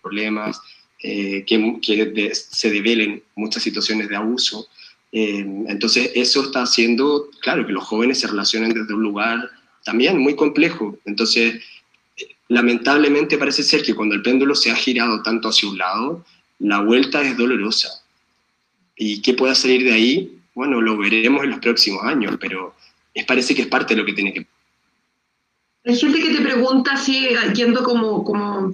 [0.00, 0.60] problemas,
[1.02, 4.68] eh, que, se develen muchas situaciones de abuso.
[5.12, 9.50] Eh, entonces, eso está haciendo, claro, que los jóvenes se relacionen desde un lugar
[9.84, 10.98] también muy complejo.
[11.04, 11.62] Entonces,
[12.48, 16.24] lamentablemente parece ser que cuando el péndulo se ha girado tanto hacia un lado,
[16.58, 17.88] la vuelta es dolorosa.
[18.96, 20.38] ¿Y qué pueda salir de ahí?
[20.54, 22.74] Bueno, lo veremos en los próximos años, pero
[23.12, 24.46] es, parece que es parte de lo que tiene que...
[25.86, 28.72] Hay gente que te pregunta, así, yendo como, como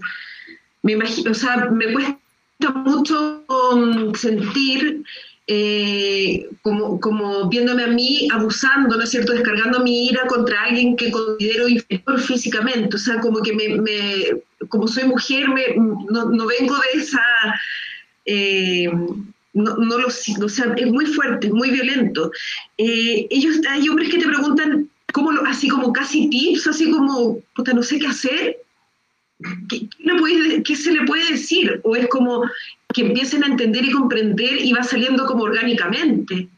[0.82, 5.02] me imagino, o sea, me cuesta mucho um, sentir
[5.48, 10.94] eh, como, como viéndome a mí abusando, ¿no es cierto?, descargando mi ira contra alguien
[10.94, 16.76] que considero inferior físicamente, o sea, como que me, como soy mujer, me, no, vengo
[16.76, 17.24] de esa...
[18.26, 18.90] Eh,
[19.52, 22.30] no, no, lo o sea, es muy fuerte, muy violento.
[22.78, 27.72] Eh, ellos, hay hombres que te preguntan, como, así como casi tips, así como, puta,
[27.72, 28.56] no sé qué hacer,
[29.68, 31.80] ¿qué, se le puede decir?
[31.84, 32.44] ¿O es como
[32.92, 36.48] que empiecen a entender y comprender y va saliendo como orgánicamente?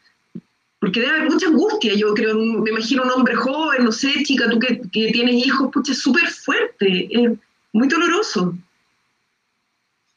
[0.80, 4.50] Porque debe haber mucha angustia, yo creo, me imagino un hombre joven, no sé, chica,
[4.50, 7.30] tú que, tienes hijos, pucha, es súper fuerte, es
[7.72, 8.55] muy doloroso.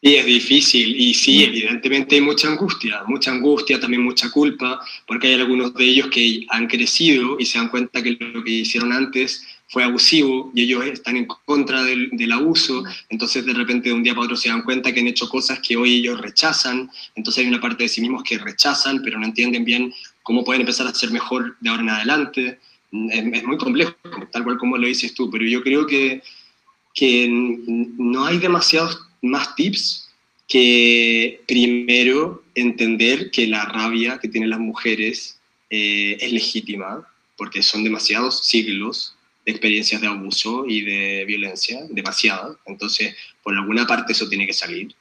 [0.05, 5.29] Sí, es difícil y sí, evidentemente hay mucha angustia, mucha angustia, también mucha culpa, porque
[5.29, 8.93] hay algunos de ellos que han crecido y se dan cuenta que lo que hicieron
[8.93, 14.03] antes fue abusivo y ellos están en contra del, abuso, entonces de repente de un
[14.03, 17.43] día para otro se dan cuenta que han hecho cosas que hoy ellos rechazan, entonces
[17.43, 19.91] hay una parte de sí mismos que rechazan, pero no entienden bien
[20.21, 22.59] cómo pueden empezar a ser mejor de ahora en adelante.
[23.09, 23.95] Es, muy complejo,
[24.31, 26.21] tal cual como lo dices tú, pero yo creo que,
[26.93, 30.09] que no hay demasiados más tips
[30.47, 37.07] que primero entender que la rabia que tienen las mujeres eh, es legítima,
[37.37, 39.15] porque son demasiados siglos
[39.45, 42.57] de experiencias de abuso y de violencia, demasiado.
[42.65, 44.95] Entonces, por alguna parte eso tiene que salir.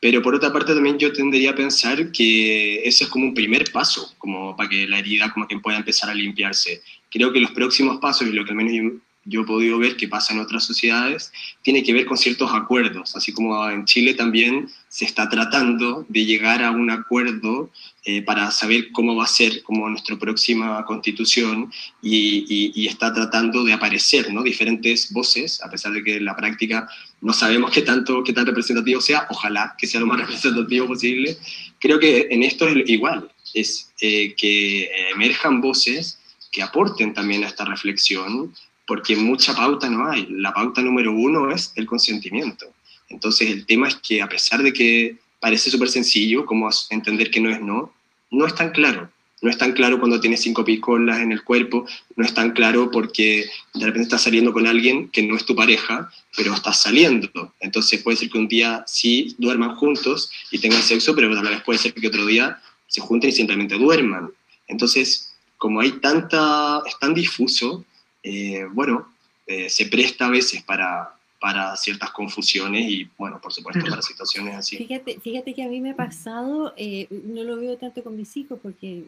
[0.00, 3.70] Pero por otra parte también yo tendría a pensar que ese es como un primer
[3.70, 6.82] paso, como para que la herida como que pueda empezar a limpiarse.
[7.10, 10.08] Creo que los próximos pasos, y lo que al menos yo he podido ver que
[10.08, 14.68] pasa en otras sociedades, tiene que ver con ciertos acuerdos, así como en Chile también
[14.88, 17.70] se está tratando de llegar a un acuerdo
[18.04, 23.62] eh, para saber cómo va a ser como nuestra próxima constitución y, y, está tratando
[23.62, 24.42] de aparecer ¿no?
[24.42, 26.88] diferentes voces, a pesar de que en la práctica
[27.20, 31.36] no sabemos qué, tanto, qué tan representativo sea, ojalá que sea lo más representativo posible.
[31.78, 36.18] Creo que en esto es igual, es eh, que emerjan voces
[36.50, 38.54] que aporten también a esta reflexión,
[38.90, 40.26] porque mucha pauta no hay.
[40.30, 42.66] La pauta número uno es el consentimiento.
[43.08, 47.38] Entonces el tema es que a pesar de que parece súper sencillo, como entender que
[47.38, 47.94] no es no,
[48.32, 49.08] no es tan claro.
[49.42, 51.86] No es tan claro cuando tienes cinco picolas en el cuerpo,
[52.16, 55.54] no es tan claro porque de repente estás saliendo con alguien que no es tu
[55.54, 57.54] pareja, pero estás saliendo.
[57.60, 61.78] Entonces puede ser que un día sí duerman juntos y tengan sexo, pero vez puede
[61.78, 64.32] ser que otro día se junten y simplemente duerman.
[64.66, 67.84] Entonces, como hay tanta, es tan difuso,
[68.22, 69.12] eh, bueno,
[69.46, 74.54] eh, se presta a veces para, para ciertas confusiones y, bueno, por supuesto, para situaciones
[74.54, 74.76] así.
[74.76, 78.36] Fíjate, fíjate que a mí me ha pasado, eh, no lo veo tanto con mis
[78.36, 79.04] hijos porque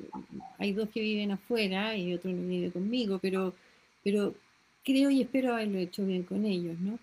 [0.58, 3.54] hay dos que viven afuera y otro no vive conmigo, pero,
[4.02, 4.34] pero
[4.82, 6.98] creo y espero haberlo hecho bien con ellos, ¿no?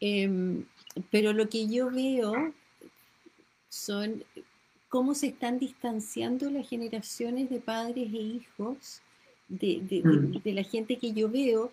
[0.00, 0.64] Em,
[1.10, 2.52] pero lo que yo veo
[3.68, 4.24] son
[4.88, 9.00] cómo se están distanciando las generaciones de padres e hijos
[9.48, 10.42] de, mm.
[10.42, 11.72] de, la gente que yo veo,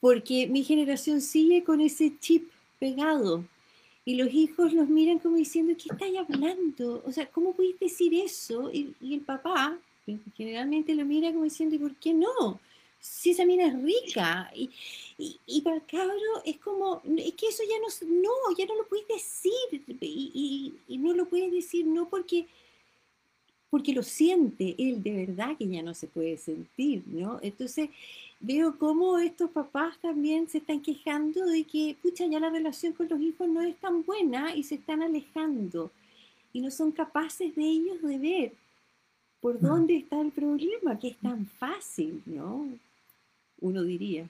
[0.00, 3.44] porque mi generación sigue con ese chip pegado.
[4.06, 7.02] Y los hijos los miran como diciendo, ¿qué estáis hablando?
[7.06, 8.70] O sea, ¿cómo podéis decir eso?
[8.70, 9.78] Y, el papá
[10.36, 12.60] generalmente lo mira como diciendo, ¿y por qué no?
[13.00, 14.50] Si esa mina es rica.
[14.54, 14.70] Y,
[15.46, 18.86] y, para el cabro es como, es que eso ya no, no, ya no lo
[18.86, 19.82] puedes decir.
[20.00, 22.46] Y, y no lo puedes decir no porque
[23.74, 27.40] porque lo siente él de verdad que ya no se puede sentir, ¿no?
[27.42, 27.90] Entonces
[28.38, 33.08] veo cómo estos papás también se están quejando de que, pucha, ya la relación con
[33.08, 35.90] los hijos no es tan buena y se están alejando
[36.52, 38.52] y no son capaces de ellos de ver
[39.40, 42.68] por dónde está el problema, que es tan fácil, ¿no?
[43.60, 44.28] Uno diría.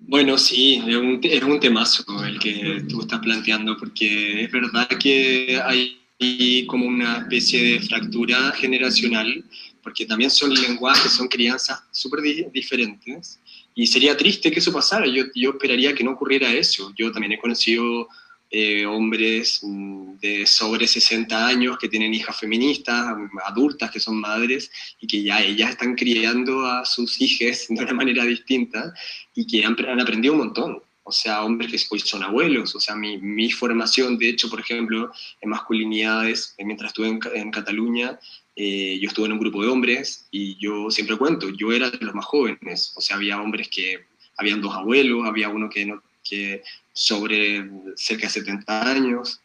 [0.00, 4.88] Bueno, sí, es un, es un temazo el que tú estás planteando, porque es verdad
[4.98, 9.44] que hay y como una especie de fractura generacional,
[9.82, 12.20] porque también son lenguajes, son crianzas súper
[12.52, 13.40] diferentes,
[13.74, 16.92] y sería triste que eso pasara, yo, yo esperaría que no ocurriera eso.
[16.96, 18.08] Yo también he conocido
[18.50, 23.12] eh, hombres mm, de sobre 60 años que tienen hijas feministas,
[23.44, 27.92] adultas que son madres, y que ya ellas están criando a sus hijas de una
[27.94, 28.94] manera distinta,
[29.34, 32.80] y que han, han aprendido un montón o sea, hombres que hoy son abuelos, o
[32.80, 38.18] sea, mi, mi, formación, de hecho, por ejemplo, en masculinidades, eh, mientras estuve en, Cataluña,
[38.56, 41.98] eh, yo estuve en un grupo de hombres y yo siempre cuento, yo era de
[42.04, 46.02] los más jóvenes, o sea, había hombres que, habían dos abuelos, había uno que, no,
[46.22, 49.40] que sobre cerca de 70 años,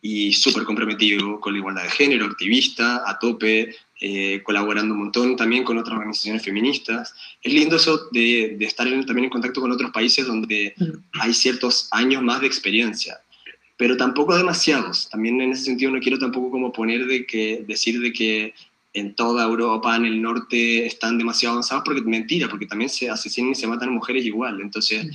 [0.00, 5.36] y súper comprometido con la igualdad de género, activista, a tope, eh, colaborando un montón
[5.36, 7.14] también con otras organizaciones feministas.
[7.42, 11.20] Es lindo eso de, de estar también en contacto con otros países donde mm.
[11.20, 13.18] hay ciertos años más de experiencia,
[13.76, 15.08] pero tampoco demasiados.
[15.10, 18.54] También en ese sentido no quiero tampoco como poner de que, decir de que
[18.94, 23.52] en toda Europa, en el norte, están demasiado avanzados, porque mentira, porque también se asesinan
[23.52, 24.60] y se matan mujeres igual.
[24.60, 25.10] Entonces, mm.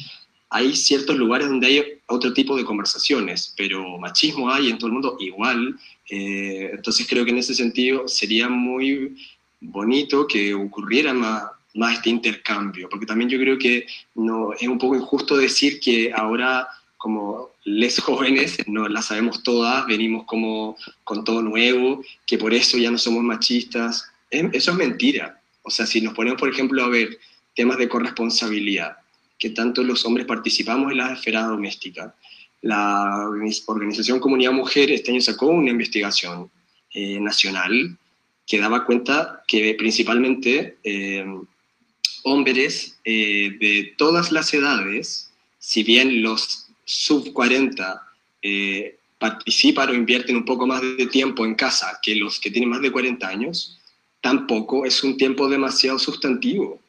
[0.53, 4.93] Hay ciertos lugares donde hay otro tipo de conversaciones, pero machismo hay en todo el
[4.93, 5.75] mundo igual,
[6.09, 9.17] eh, entonces creo que en ese sentido sería muy
[9.59, 11.43] bonito que ocurriera más,
[11.73, 16.13] más este intercambio, porque también yo creo que no, es un poco injusto decir que
[16.13, 16.67] ahora
[17.03, 22.77] como les jóvenes, no las sabemos todas, venimos como con todo nuevo, que por eso
[22.77, 24.09] ya no somos machistas.
[24.29, 25.37] Eso es mentira.
[25.63, 27.19] O sea, si nos ponemos, por ejemplo, a ver
[27.55, 28.95] temas de corresponsabilidad,
[29.43, 32.15] que tanto los hombres participamos en la esfera doméstica,
[32.61, 33.27] la
[33.65, 36.49] organización Comunidad Mujer este año sacó una investigación
[36.93, 37.97] eh, nacional
[38.47, 41.25] que daba cuenta que principalmente eh,
[42.23, 45.29] hombres eh, de todas las edades,
[45.59, 48.01] si bien los sub 40
[49.17, 52.81] participan o invierten un poco más de tiempo en casa que los que tienen más
[52.81, 53.77] de 40 años,
[54.21, 56.79] tampoco es un tiempo demasiado sustantivo.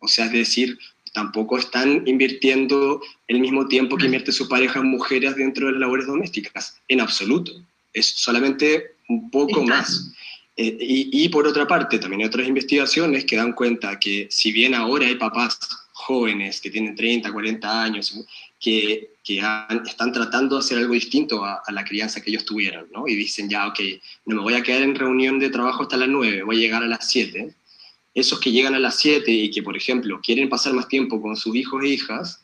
[0.00, 0.78] O sea, es decir,
[1.12, 5.80] tampoco están invirtiendo el mismo tiempo que invierte su pareja en mujeres dentro de las
[5.80, 7.52] labores domésticas, en absoluto.
[7.92, 10.12] Es solamente un poco más.
[10.56, 14.74] Eh, y, por otra parte, también hay otras investigaciones que dan cuenta que si bien
[14.74, 15.58] ahora hay papás
[15.92, 18.14] jóvenes que tienen 30, 40 años,
[18.58, 19.42] que, que
[19.86, 23.08] están tratando de hacer algo distinto a, a, la crianza que ellos tuvieron, ¿no?
[23.08, 23.80] Y dicen ya, ok,
[24.26, 26.82] no me voy a quedar en reunión de trabajo hasta las 9, voy a llegar
[26.82, 27.54] a las 7
[28.14, 31.36] esos que llegan a las 7 y que, por ejemplo, quieren pasar más tiempo con
[31.36, 32.42] sus hijos e hijas,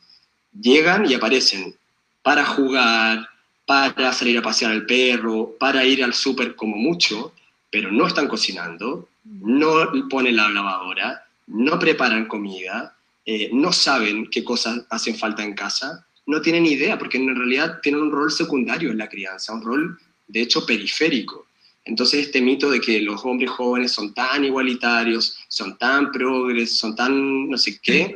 [0.61, 1.75] llegan y aparecen
[2.23, 3.29] para jugar,
[3.67, 7.33] para salir a pasear al perro, para ir al súper como mucho,
[7.71, 14.45] pero no están cocinando, no ponen la lavadora, no preparan comida, eh, no saben qué
[14.45, 18.91] cosas hacen falta en casa, no tienen idea, porque en realidad tienen un rol secundario
[18.91, 21.45] en la crianza, un rol de hecho periférico.
[21.87, 26.95] Entonces este mito de que los hombres jóvenes son tan igualitarios, son tan progres, son
[26.95, 28.12] tan no sé qué,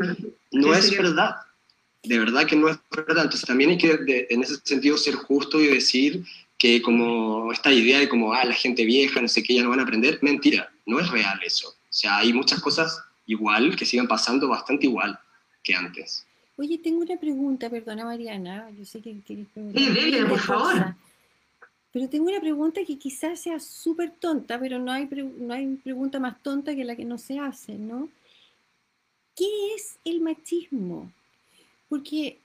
[0.50, 1.36] no es verdad.
[2.02, 3.24] De verdad que no es verdad.
[3.24, 6.24] Entonces también hay que en ese sentido ser justo y decir
[6.58, 9.70] que como esta idea de como, ah, la gente vieja, no sé qué, ya no
[9.70, 11.68] van a aprender, mentira, no es real eso.
[11.68, 15.18] O sea, hay muchas cosas igual, que sigan pasando bastante igual
[15.62, 16.26] que antes.
[16.56, 19.82] Oye, tengo una pregunta, perdona Mariana, yo sé que quieres preguntar.
[19.82, 20.94] Sí, por favor.
[21.92, 26.20] Pero tengo una pregunta que quizás sea súper tonta, pero no hay, no hay pregunta
[26.20, 28.08] más tonta que la que no se hace, ¿no?
[29.34, 31.10] ¿Qué es el machismo?
[31.88, 32.38] Porque,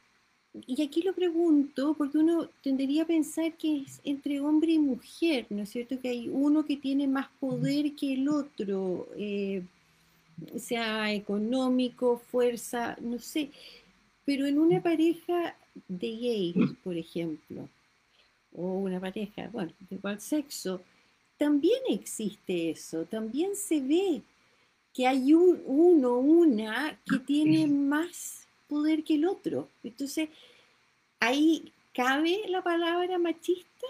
[0.66, 5.46] y aquí lo pregunto, porque uno tendería a pensar que es entre hombre y mujer,
[5.50, 6.00] ¿no es cierto?
[6.00, 9.64] Que hay uno que tiene más poder que el otro, eh,
[10.58, 13.52] sea económico, fuerza, no sé.
[14.26, 15.56] Pero en una pareja
[15.88, 17.70] de gays, por ejemplo,
[18.58, 20.82] o una pareja, bueno, de igual sexo,
[21.38, 24.22] también existe eso, también se ve
[24.94, 29.68] que hay un, uno, una que tiene más poder que el otro.
[29.84, 30.30] Entonces,
[31.20, 33.88] ahí cabe la palabra machista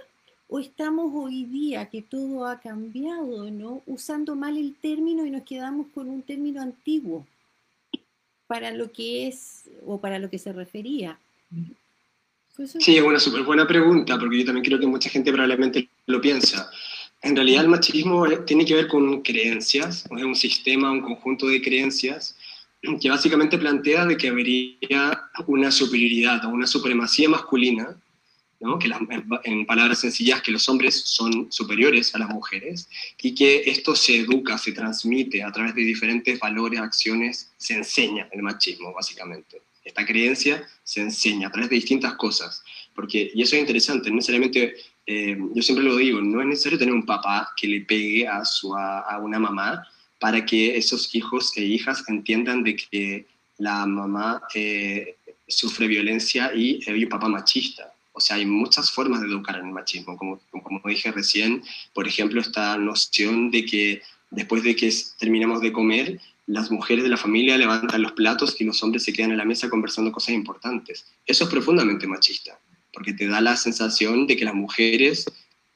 [0.47, 3.81] o estamos hoy día que todo ha cambiado, ¿no?
[3.85, 7.25] Usando mal el término y nos quedamos con un término antiguo
[8.47, 11.19] para lo que es o para lo que se refería.
[12.79, 16.21] Sí, es una súper buena pregunta, porque yo también creo que mucha gente probablemente lo
[16.21, 16.69] piensa.
[17.21, 21.61] En realidad el machismo tiene que ver con creencias, es un sistema, un conjunto de
[21.61, 22.35] creencias
[23.01, 24.77] que básicamente plantea de que habría
[25.47, 27.97] una superioridad o una supremacía masculina
[28.79, 28.89] que
[29.43, 32.89] en palabras sencillas, que los hombres son superiores a las mujeres
[33.21, 38.27] y que esto se educa, se transmite a través de diferentes valores, acciones, se enseña
[38.31, 39.61] el machismo, básicamente.
[39.85, 42.61] Esta creencia se enseña a través de distintas cosas,
[42.93, 44.75] porque, y eso es interesante, no necesariamente,
[45.05, 48.43] eh, yo siempre lo digo, no es necesario tener un papá que le pegue a,
[48.43, 49.87] su, a, una mamá
[50.19, 53.27] para que esos hijos e hijas entiendan de que
[53.57, 55.15] la mamá eh,
[55.47, 59.67] sufre violencia y hay un papá machista o sea, hay muchas formas de educar en
[59.67, 60.17] el machismo.
[60.17, 61.61] Como, como dije recién,
[61.93, 67.09] por ejemplo, esta noción de que después de que terminamos de comer, las mujeres de
[67.09, 70.35] la familia levantan los platos y los hombres se quedan en la mesa conversando cosas
[70.35, 71.05] importantes.
[71.25, 72.59] Eso es profundamente machista,
[72.93, 75.25] porque te da la sensación de que las mujeres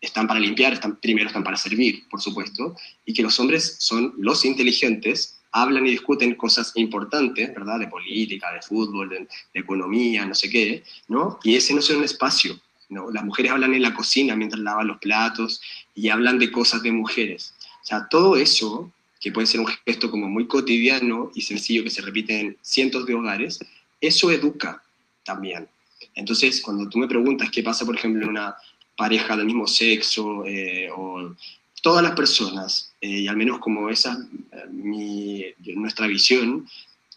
[0.02, 4.14] están para limpiar, están, primero están para servir, por supuesto, y que los hombres son
[4.18, 7.80] los inteligentes hablan y discuten cosas importantes, ¿verdad?
[7.80, 11.40] De política, de fútbol, de, economía, no sé qué, ¿no?
[11.44, 12.60] Y ese no es un espacio,
[12.90, 13.12] ¿no?
[13.12, 15.62] Las mujeres hablan en la cocina mientras lavan los platos
[15.96, 17.56] y hablan de cosas de mujeres.
[17.82, 21.90] O sea, todo eso, que puede ser un gesto como muy cotidiano y sencillo que
[21.90, 23.60] se repite en cientos de hogares,
[24.00, 24.82] eso educa
[25.24, 25.68] también.
[26.16, 28.56] Entonces, cuando tú me preguntas qué pasa, por ejemplo, en una
[28.96, 31.36] pareja del mismo sexo eh, o
[31.82, 34.18] todas las personas, eh, y al menos como esa
[34.52, 36.68] eh, nuestra visión,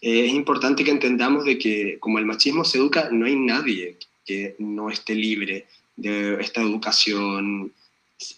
[0.01, 4.57] es importante que entendamos de que como el machismo se educa, no hay nadie que
[4.59, 7.73] no esté libre de esta educación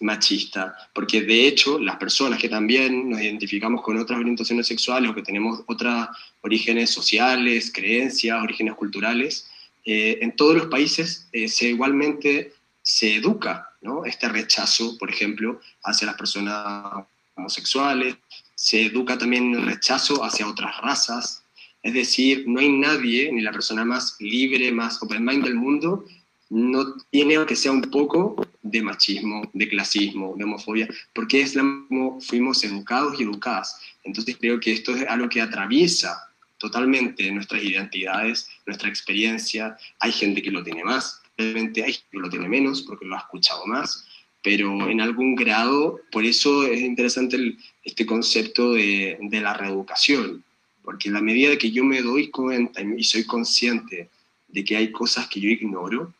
[0.01, 5.15] machista, porque de hecho las personas que también nos identificamos con otras orientaciones sexuales o
[5.15, 6.07] que tenemos otros
[6.41, 9.49] orígenes sociales, creencias, orígenes culturales,
[9.83, 13.69] en todos los países se igualmente se educa
[14.05, 17.05] este rechazo, por ejemplo, hacia las personas
[17.35, 18.15] homosexuales,
[18.55, 21.43] se educa también el rechazo hacia otras razas,
[21.83, 26.05] es decir, no hay nadie, ni la persona más libre, más open mind del mundo,
[26.49, 32.19] no tiene que sea un poco de machismo, de clasismo, de homofobia, porque es como
[32.19, 33.79] fuimos educados y educadas.
[34.03, 36.17] Entonces creo que esto es algo que atraviesa
[36.57, 39.77] totalmente nuestras identidades, nuestra experiencia.
[39.99, 43.19] Hay gente que lo tiene más, Realmente hay que lo tiene menos porque lo ha
[43.19, 44.05] escuchado más,
[44.41, 50.43] pero en algún grado, por eso es interesante este concepto de, de, la reeducación,
[50.81, 54.09] porque en la medida de que yo me doy cuenta y soy consciente
[54.47, 56.13] de que hay cosas que yo ignoro,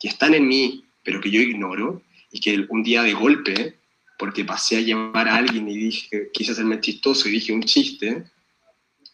[0.00, 3.76] que están en mí, pero que yo ignoro, y que un día de golpe,
[4.18, 8.24] porque pasé a llamar a alguien y dije, quise hacerme chistoso y dije un chiste,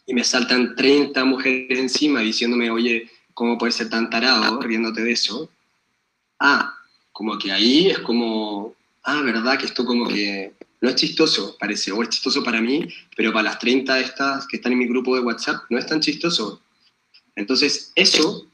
[0.06, 5.12] y me saltan 30 mujeres encima diciéndome, oye, ¿cómo puedes ser tan tarado riéndote de
[5.12, 5.50] eso?
[6.38, 6.74] Ah,
[7.12, 9.58] como que ahí es como, ah, ¿verdad?
[9.58, 13.44] Que esto como que No es chistoso, parece, o es chistoso para mí, pero para
[13.44, 16.60] las 30 de estas que están en mi grupo de WhatsApp no es tan chistoso.
[17.34, 18.46] Entonces, eso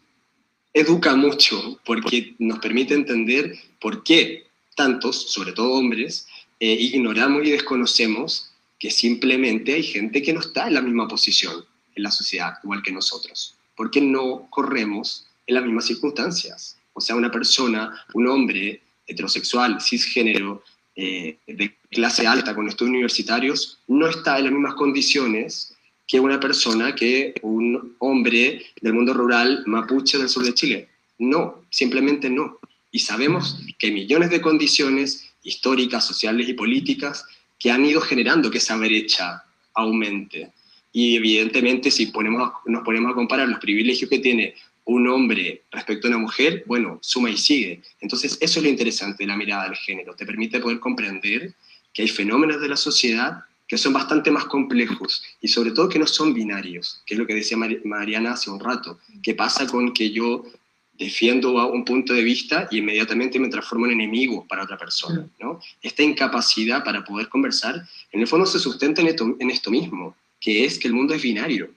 [0.75, 6.27] educa mucho porque nos permite entender por qué tantos, sobre todo hombres,
[6.61, 11.65] eh, ignoramos y desconocemos que simplemente hay gente que no está en la misma posición
[11.95, 13.57] en la sociedad, igual que nosotros.
[13.77, 16.79] Porque no corremos en las mismas circunstancias.
[16.95, 20.63] O sea, una persona, un hombre heterosexual, cisgénero,
[20.95, 25.72] eh, de clase alta con estudios universitarios, no está en las mismas condiciones
[26.13, 30.89] que una persona, que un hombre del mundo rural mapuche del sur de Chile.
[31.19, 32.59] No, simplemente no.
[32.91, 37.25] Y sabemos que millones de condiciones históricas, sociales y políticas
[37.59, 39.43] que han ido generando que esa brecha
[39.73, 40.53] aumente.
[40.93, 44.55] Y evidentemente si ponemos, nos ponemos a comparar los privilegios que tiene
[44.85, 47.81] un hombre respecto a una mujer, bueno, suma y sigue.
[48.03, 51.55] Entonces eso es lo interesante de la mirada del género, te permite poder comprender
[51.95, 55.99] que hay fenómenos de la sociedad que son bastante más complejos y sobre todo que
[55.99, 58.99] no son binarios, que es lo que decía Mariana hace un rato.
[59.23, 60.45] ¿Qué pasa con que yo
[60.93, 65.27] defiendo un punto de vista y inmediatamente me transformo en enemigo para otra persona?
[65.41, 65.59] ¿no?
[65.81, 70.15] Esta incapacidad para poder conversar, en el fondo se sustenta en esto, en esto mismo,
[70.39, 71.71] que es que el mundo es binario,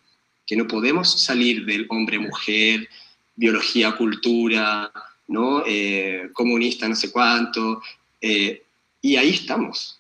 [0.46, 2.90] que no podemos salir del hombre-mujer,
[3.38, 4.92] biología, cultura,
[5.30, 5.64] ¿no?
[5.66, 7.82] Eh, comunista, no sé cuánto,
[8.20, 8.64] eh,
[9.02, 9.98] y ahí estamos,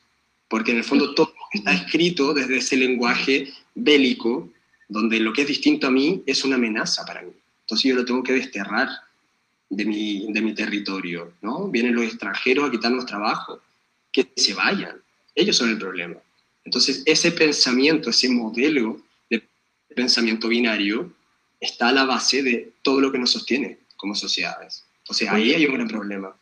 [0.49, 4.51] porque en el fondo todo está escrito desde ese lenguaje bélico,
[4.87, 7.31] donde lo que es distinto a mí es una amenaza para mí.
[7.61, 8.89] Entonces yo lo tengo que desterrar
[9.69, 11.67] de mi, de mi territorio, ¿no?
[11.69, 13.59] Vienen los extranjeros a quitarnos trabajo,
[14.11, 14.95] que se vayan,
[15.33, 16.15] ellos son el problema.
[16.63, 19.43] Entonces ese pensamiento, ese modelo de
[19.95, 21.11] pensamiento binario
[21.59, 24.85] está a la base de todo lo que nos sostiene como sociedades.
[24.99, 26.35] Entonces ahí hay un gran problema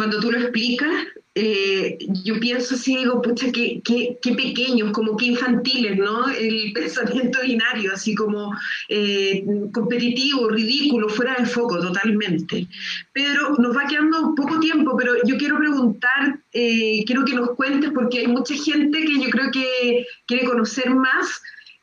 [0.00, 5.16] cuando tú lo explicas, eh, yo pienso así, digo, pucha, qué, qué, qué, pequeños, como
[5.16, 6.28] qué infantiles, ¿no?
[6.28, 8.52] El pensamiento binario, así como
[8.88, 12.66] eh, competitivo, ridículo, fuera de foco totalmente.
[13.12, 17.90] Pero nos va quedando poco tiempo, pero yo quiero preguntar, eh, quiero que nos cuentes,
[17.94, 21.40] porque hay mucha gente que yo creo que quiere conocer más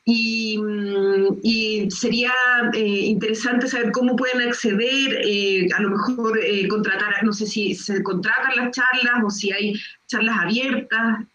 [0.07, 2.31] Mm, y, sería
[2.73, 7.75] eh, interesante saber cómo pueden acceder, eh, a lo mejor eh, contratar, no sé si
[7.75, 9.73] se contratan las charlas o si hay
[10.07, 11.25] charlas abiertas.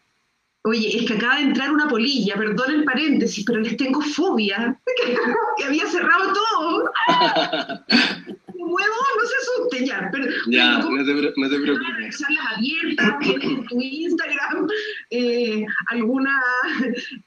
[0.65, 4.81] Oye, es que acaba de entrar una polilla, perdón el paréntesis, pero les tengo fobia,
[5.59, 6.91] que había cerrado todo.
[8.87, 10.09] No se asuste ya.
[10.13, 12.19] Pero, ya, no, te, no te preocupes.
[12.19, 14.69] Charlas abiertas en tu Instagram,
[15.11, 16.41] eh, alguna,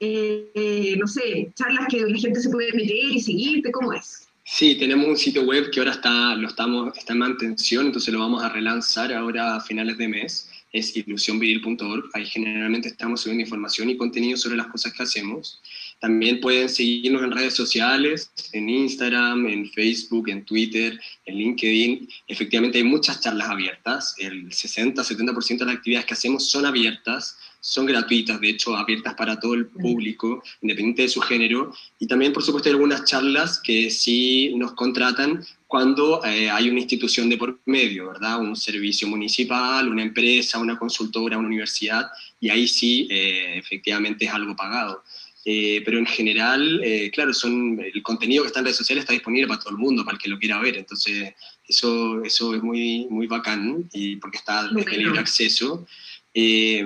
[0.00, 4.28] eh, eh, no sé, charlas que la gente se puede meter y seguirte, ¿cómo es?
[4.48, 8.20] Sí, tenemos un sitio web que ahora está, lo estamos, está en mantención, entonces lo
[8.20, 10.48] vamos a relanzar ahora a finales de mes.
[10.72, 12.10] Es ilusionviril.org.
[12.12, 15.60] Ahí generalmente estamos subiendo información y contenido sobre las cosas que hacemos.
[16.00, 22.08] También pueden seguirnos en redes sociales, en Instagram, en Facebook, en Twitter, en LinkedIn.
[22.28, 24.14] Efectivamente hay muchas charlas abiertas.
[24.18, 29.40] El 60-70% de las actividades que hacemos son abiertas, son gratuitas, de hecho abiertas para
[29.40, 31.72] todo el público, independiente de su género.
[31.98, 36.80] Y también, por supuesto, hay algunas charlas que sí nos contratan cuando eh, hay una
[36.80, 38.38] institución de por medio, ¿verdad?
[38.38, 42.06] Un servicio municipal, una empresa, una consultora, una universidad,
[42.38, 45.02] y ahí sí, eh, efectivamente es algo pagado.
[45.48, 49.12] Eh, pero en general, eh, claro, son, el contenido que está en redes sociales está
[49.12, 50.76] disponible para todo el mundo, para el que lo quiera ver.
[50.76, 51.34] Entonces,
[51.68, 55.86] eso, eso es muy, muy bacán, y porque está de libre acceso.
[56.34, 56.84] Eh,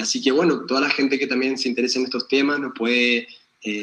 [0.00, 3.28] así que bueno, toda la gente que también se interesa en estos temas nos puede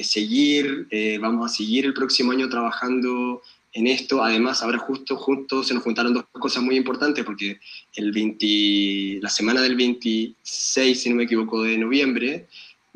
[0.01, 0.87] seguir.
[1.21, 3.43] vamos a seguir el próximo año trabajando
[3.73, 4.23] en esto.
[4.23, 7.59] Además, ahora justo juntos se nos juntaron dos cosas muy importantes, porque
[7.95, 12.47] el 20, la semana del 26, si no me equivoco, de noviembre,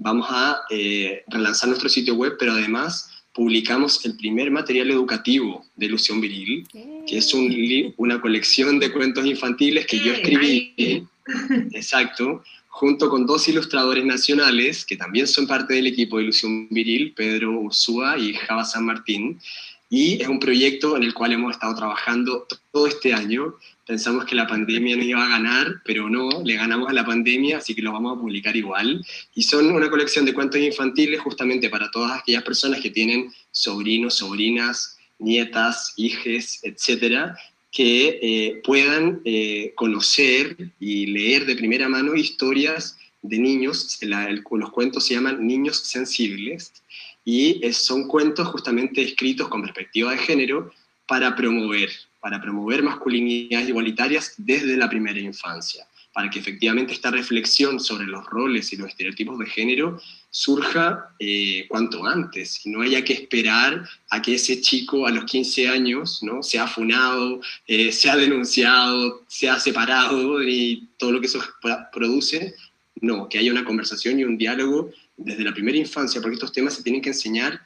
[0.01, 5.85] vamos a eh, relanzar nuestro sitio web, pero además publicamos el primer material educativo de
[5.85, 6.67] Ilusión Viril,
[7.07, 11.07] que es un, una colección de cuentos infantiles que yo escribí,
[11.71, 17.13] exacto, junto con dos ilustradores nacionales que también son parte del equipo de Ilusión Viril,
[17.13, 19.39] Pedro Ursúa y Java San Martín.
[19.91, 23.57] Y es un proyecto en el cual hemos estado trabajando todo este año
[23.91, 27.57] pensamos que la pandemia nos iba a ganar, pero no, le ganamos a la pandemia,
[27.57, 29.05] así que lo vamos a publicar igual.
[29.35, 34.15] Y son una colección de cuentos infantiles justamente para todas aquellas personas que tienen sobrinos,
[34.15, 37.35] sobrinas, nietas, hijes, etcétera,
[37.69, 43.99] que eh, puedan eh, conocer y leer de primera mano historias de niños.
[44.01, 46.80] los cuentos se llaman Niños Sensibles
[47.23, 50.71] y son cuentos justamente escritos con perspectiva de género
[51.07, 51.89] para promover
[52.21, 55.85] para promover masculinidades igualitarias desde la primera infancia.
[56.13, 61.65] para que efectivamente esta reflexión sobre los roles y los estereotipos de género surja eh,
[61.69, 66.21] cuanto antes y no haya que esperar a que ese chico a los 15 años
[66.21, 66.43] ¿no?
[66.43, 71.41] sea funado, eh, sea denunciado, sea separado y todo lo que eso
[71.93, 72.55] produce.
[72.99, 74.91] No, que haya una conversación y un diálogo
[75.23, 77.61] desde la primera infancia, porque estos temas se tienen que enseñar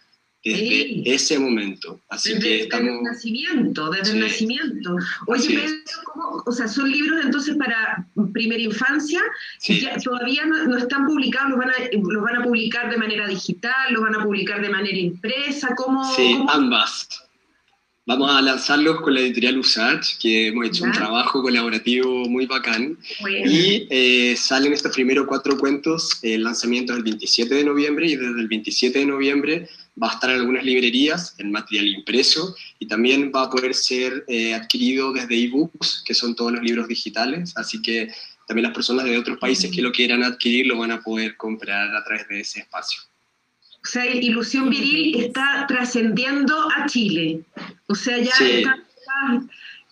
[0.46, 2.02] desde ese momento.
[2.08, 2.88] Así desde, que estamos...
[2.88, 4.96] Desde el nacimiento, desde el nacimiento.
[5.26, 9.22] Oye, Pedro, ¿cómo, o sea, son libros entonces para primera infancia,
[9.60, 9.82] sí.
[9.82, 13.28] ya, todavía no, no, están publicados, los van, a, los van a publicar de manera
[13.28, 16.04] digital, los van a publicar de manera impresa, ¿cómo?
[16.16, 16.52] Sí, cómo?
[16.52, 17.25] ambas.
[18.08, 20.88] Vamos a lanzarlos con la editorial USACH, que hemos hecho ¿Ya?
[20.88, 23.00] un trabajo colaborativo muy bacán.
[23.20, 23.50] Bueno.
[23.50, 28.16] Y eh, salen estos primeros cuatro cuentos, el lanzamiento es el 27 de noviembre y
[28.16, 29.70] desde el 27 de noviembre
[30.02, 34.24] va a estar en algunas librerías en material impreso y también va a poder ser
[34.28, 38.10] eh, adquirido desde ebooks, que son todos los libros digitales, así que
[38.48, 41.96] también las personas de otros países que lo quieran adquirir lo van a poder comprar
[41.96, 43.02] a través de ese espacio.
[43.86, 47.42] O sea, Ilusión Viril está trascendiendo a Chile.
[47.86, 48.46] O sea, ya sí.
[48.46, 48.84] está,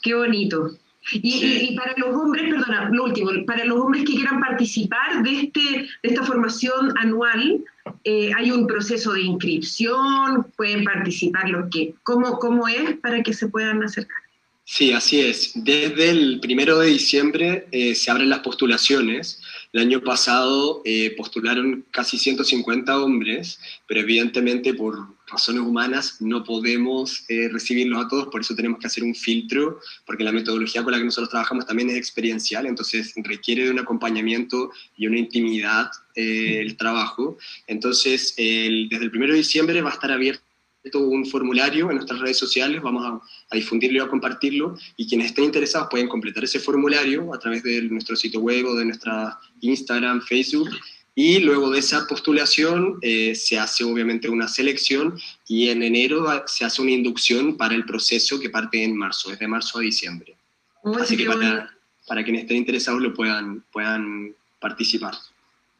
[0.01, 0.75] Qué bonito.
[1.11, 1.67] Y, sí.
[1.69, 5.59] y, para los hombres, perdona, lo último, para los hombres que quieran participar de, este,
[5.59, 7.63] de esta formación anual,
[8.03, 13.33] eh, hay un proceso de inscripción, pueden participar los que, ¿cómo, ¿cómo es para que
[13.33, 14.17] se puedan acercar?
[14.65, 15.51] Sí, así es.
[15.53, 19.42] Desde el primero de diciembre eh, se abren las postulaciones.
[19.73, 27.25] El año pasado eh, postularon casi 150 hombres, pero evidentemente por razones humanas no podemos
[27.27, 30.91] eh, recibirlos a todos, por eso tenemos que hacer un filtro, porque la metodología con
[30.91, 35.89] la que nosotros trabajamos también es experiencial, entonces requiere de un acompañamiento y una intimidad
[36.13, 37.39] eh, el trabajo.
[37.65, 40.52] Entonces, desde el primero de diciembre va a estar abierto
[40.93, 45.27] un formulario en nuestras redes sociales, vamos a, a, difundirlo y a compartirlo, y quienes
[45.27, 49.39] estén interesados pueden completar ese formulario a través de nuestro sitio web o de nuestra
[49.61, 50.69] Instagram, Facebook,
[51.15, 56.65] y luego de esa postulación eh, se hace obviamente una selección y en enero se
[56.65, 60.35] hace una inducción para el proceso que parte en marzo, desde marzo a diciembre.
[60.81, 61.69] Oh, Así que para,
[62.07, 65.13] para, quienes estén interesados lo puedan, puedan participar.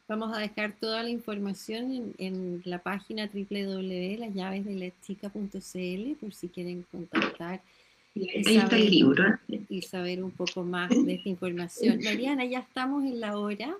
[0.06, 7.62] Vamos a dejar toda la información en, en la página www.lasllavesdelachica.cl por si quieren contactar.
[8.14, 9.38] Y está el libro.
[9.68, 12.00] Y saber un poco más de esta información.
[12.02, 13.74] Mariana, ya estamos en la hora.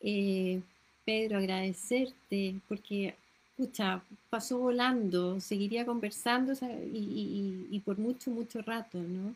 [0.00, 0.60] Eh,
[1.04, 3.14] Pedro, agradecerte porque,
[3.50, 6.52] escucha, pasó volando, seguiría conversando
[6.92, 9.34] y, por mucho, mucho rato, ¿no?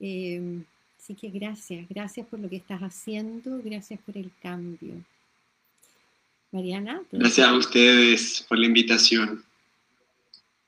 [0.00, 0.62] Eh,
[0.98, 4.94] así que gracias, gracias por lo que estás haciendo, gracias por el cambio.
[6.52, 7.02] Mariana.
[7.12, 9.44] Gracias a ustedes por la invitación.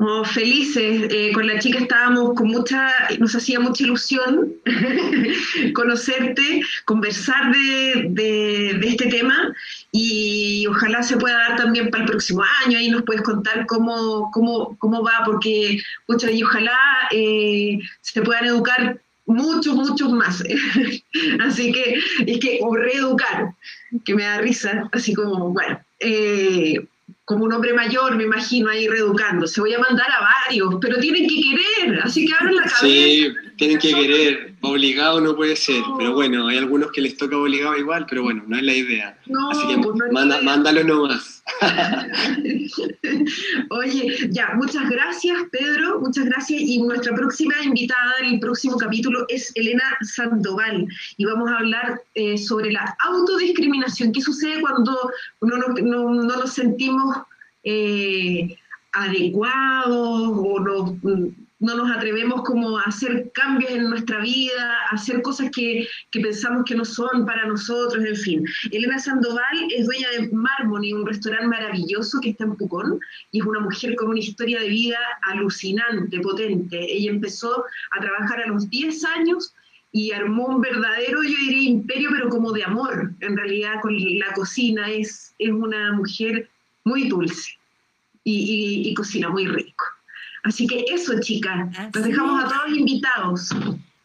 [0.02, 4.54] Oh, felices, eh, con la chica estábamos con mucha, nos hacía mucha ilusión
[5.74, 9.54] conocerte, conversar de, de, de, este tema
[9.92, 14.30] y ojalá se pueda dar también para el próximo año, ahí nos puedes contar cómo,
[14.32, 16.78] cómo, cómo va, porque pucha, y ojalá
[17.10, 18.98] eh, se puedan educar
[19.30, 20.42] muchos, muchos más.
[21.40, 23.54] así que, es que, o reeducar,
[24.04, 25.80] que me da risa, así como, bueno.
[25.98, 26.80] Eh,
[27.30, 29.46] como un hombre mayor, me imagino, ahí reeducando.
[29.46, 32.80] Se voy a mandar a varios, pero tienen que querer, así que abren la cabeza.
[32.80, 34.54] Sí, tienen que querer.
[34.62, 35.96] Obligado no puede ser, no.
[35.96, 39.16] pero bueno, hay algunos que les toca obligado igual, pero bueno, no es la idea.
[39.26, 41.39] No, así que pues no manda, mándalo nomás.
[43.70, 46.60] Oye, ya, muchas gracias, Pedro, muchas gracias.
[46.60, 50.86] Y nuestra próxima invitada del próximo capítulo es Elena Sandoval.
[51.16, 54.12] Y vamos a hablar eh, sobre la autodiscriminación.
[54.12, 55.10] ¿Qué sucede cuando
[55.42, 57.16] no, no, no, no nos sentimos
[57.64, 58.56] eh,
[58.92, 60.98] adecuados o no,
[61.60, 66.20] no nos atrevemos como a hacer cambios en nuestra vida, a hacer cosas que, que,
[66.20, 68.44] pensamos que no son para nosotros, en fin.
[68.70, 72.98] Elena Sandoval es dueña de Marmony, un restaurante maravilloso que está en Pucón,
[73.30, 76.78] y es una mujer con una historia de vida alucinante, potente.
[76.80, 79.54] Ella empezó a trabajar a los 10 años
[79.92, 84.32] y armó un verdadero, yo diría, imperio, pero como de amor, en realidad, con la
[84.32, 84.88] cocina.
[84.88, 86.48] Es, es una mujer
[86.84, 87.50] muy dulce
[88.24, 89.84] y, y, y cocina muy rico.
[90.42, 92.46] Así que eso, chicas, los dejamos es.
[92.46, 93.50] a todos invitados.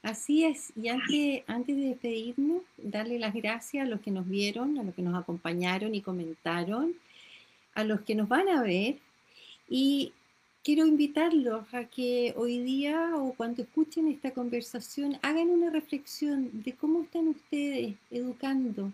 [0.03, 4.77] Así es, y antes, antes de despedirnos, darle las gracias a los que nos vieron,
[4.77, 6.93] a los que nos acompañaron y comentaron,
[7.73, 8.97] a los que nos van a ver,
[9.67, 10.13] y
[10.63, 16.73] quiero invitarlos a que hoy día o cuando escuchen esta conversación hagan una reflexión de
[16.73, 18.91] cómo están ustedes educando,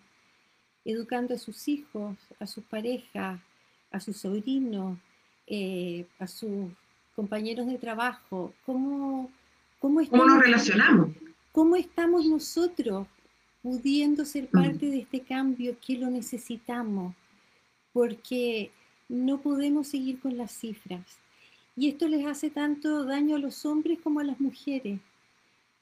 [0.85, 3.39] educando a sus hijos, a sus parejas,
[3.91, 4.97] a sus sobrinos,
[5.47, 6.71] eh, a sus
[7.21, 9.29] compañeros de trabajo, cómo,
[9.77, 11.09] cómo, estamos, ¿Cómo nos relacionamos.
[11.51, 13.05] ¿Cómo estamos nosotros
[13.61, 17.13] pudiendo ser parte de este cambio que lo necesitamos,
[17.93, 18.71] porque
[19.07, 21.05] no podemos seguir con las cifras.
[21.75, 24.99] Y esto les hace tanto daño a los hombres como a las mujeres.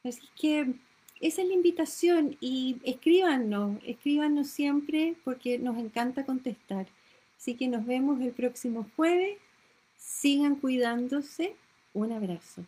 [0.04, 0.74] Así que
[1.22, 6.86] esa es la invitación y escríbanos, escríbanos siempre porque nos encanta contestar.
[7.38, 9.38] Así que nos vemos el próximo jueves.
[10.00, 11.56] Sigan cuidándose.
[11.94, 12.64] Un abrazo.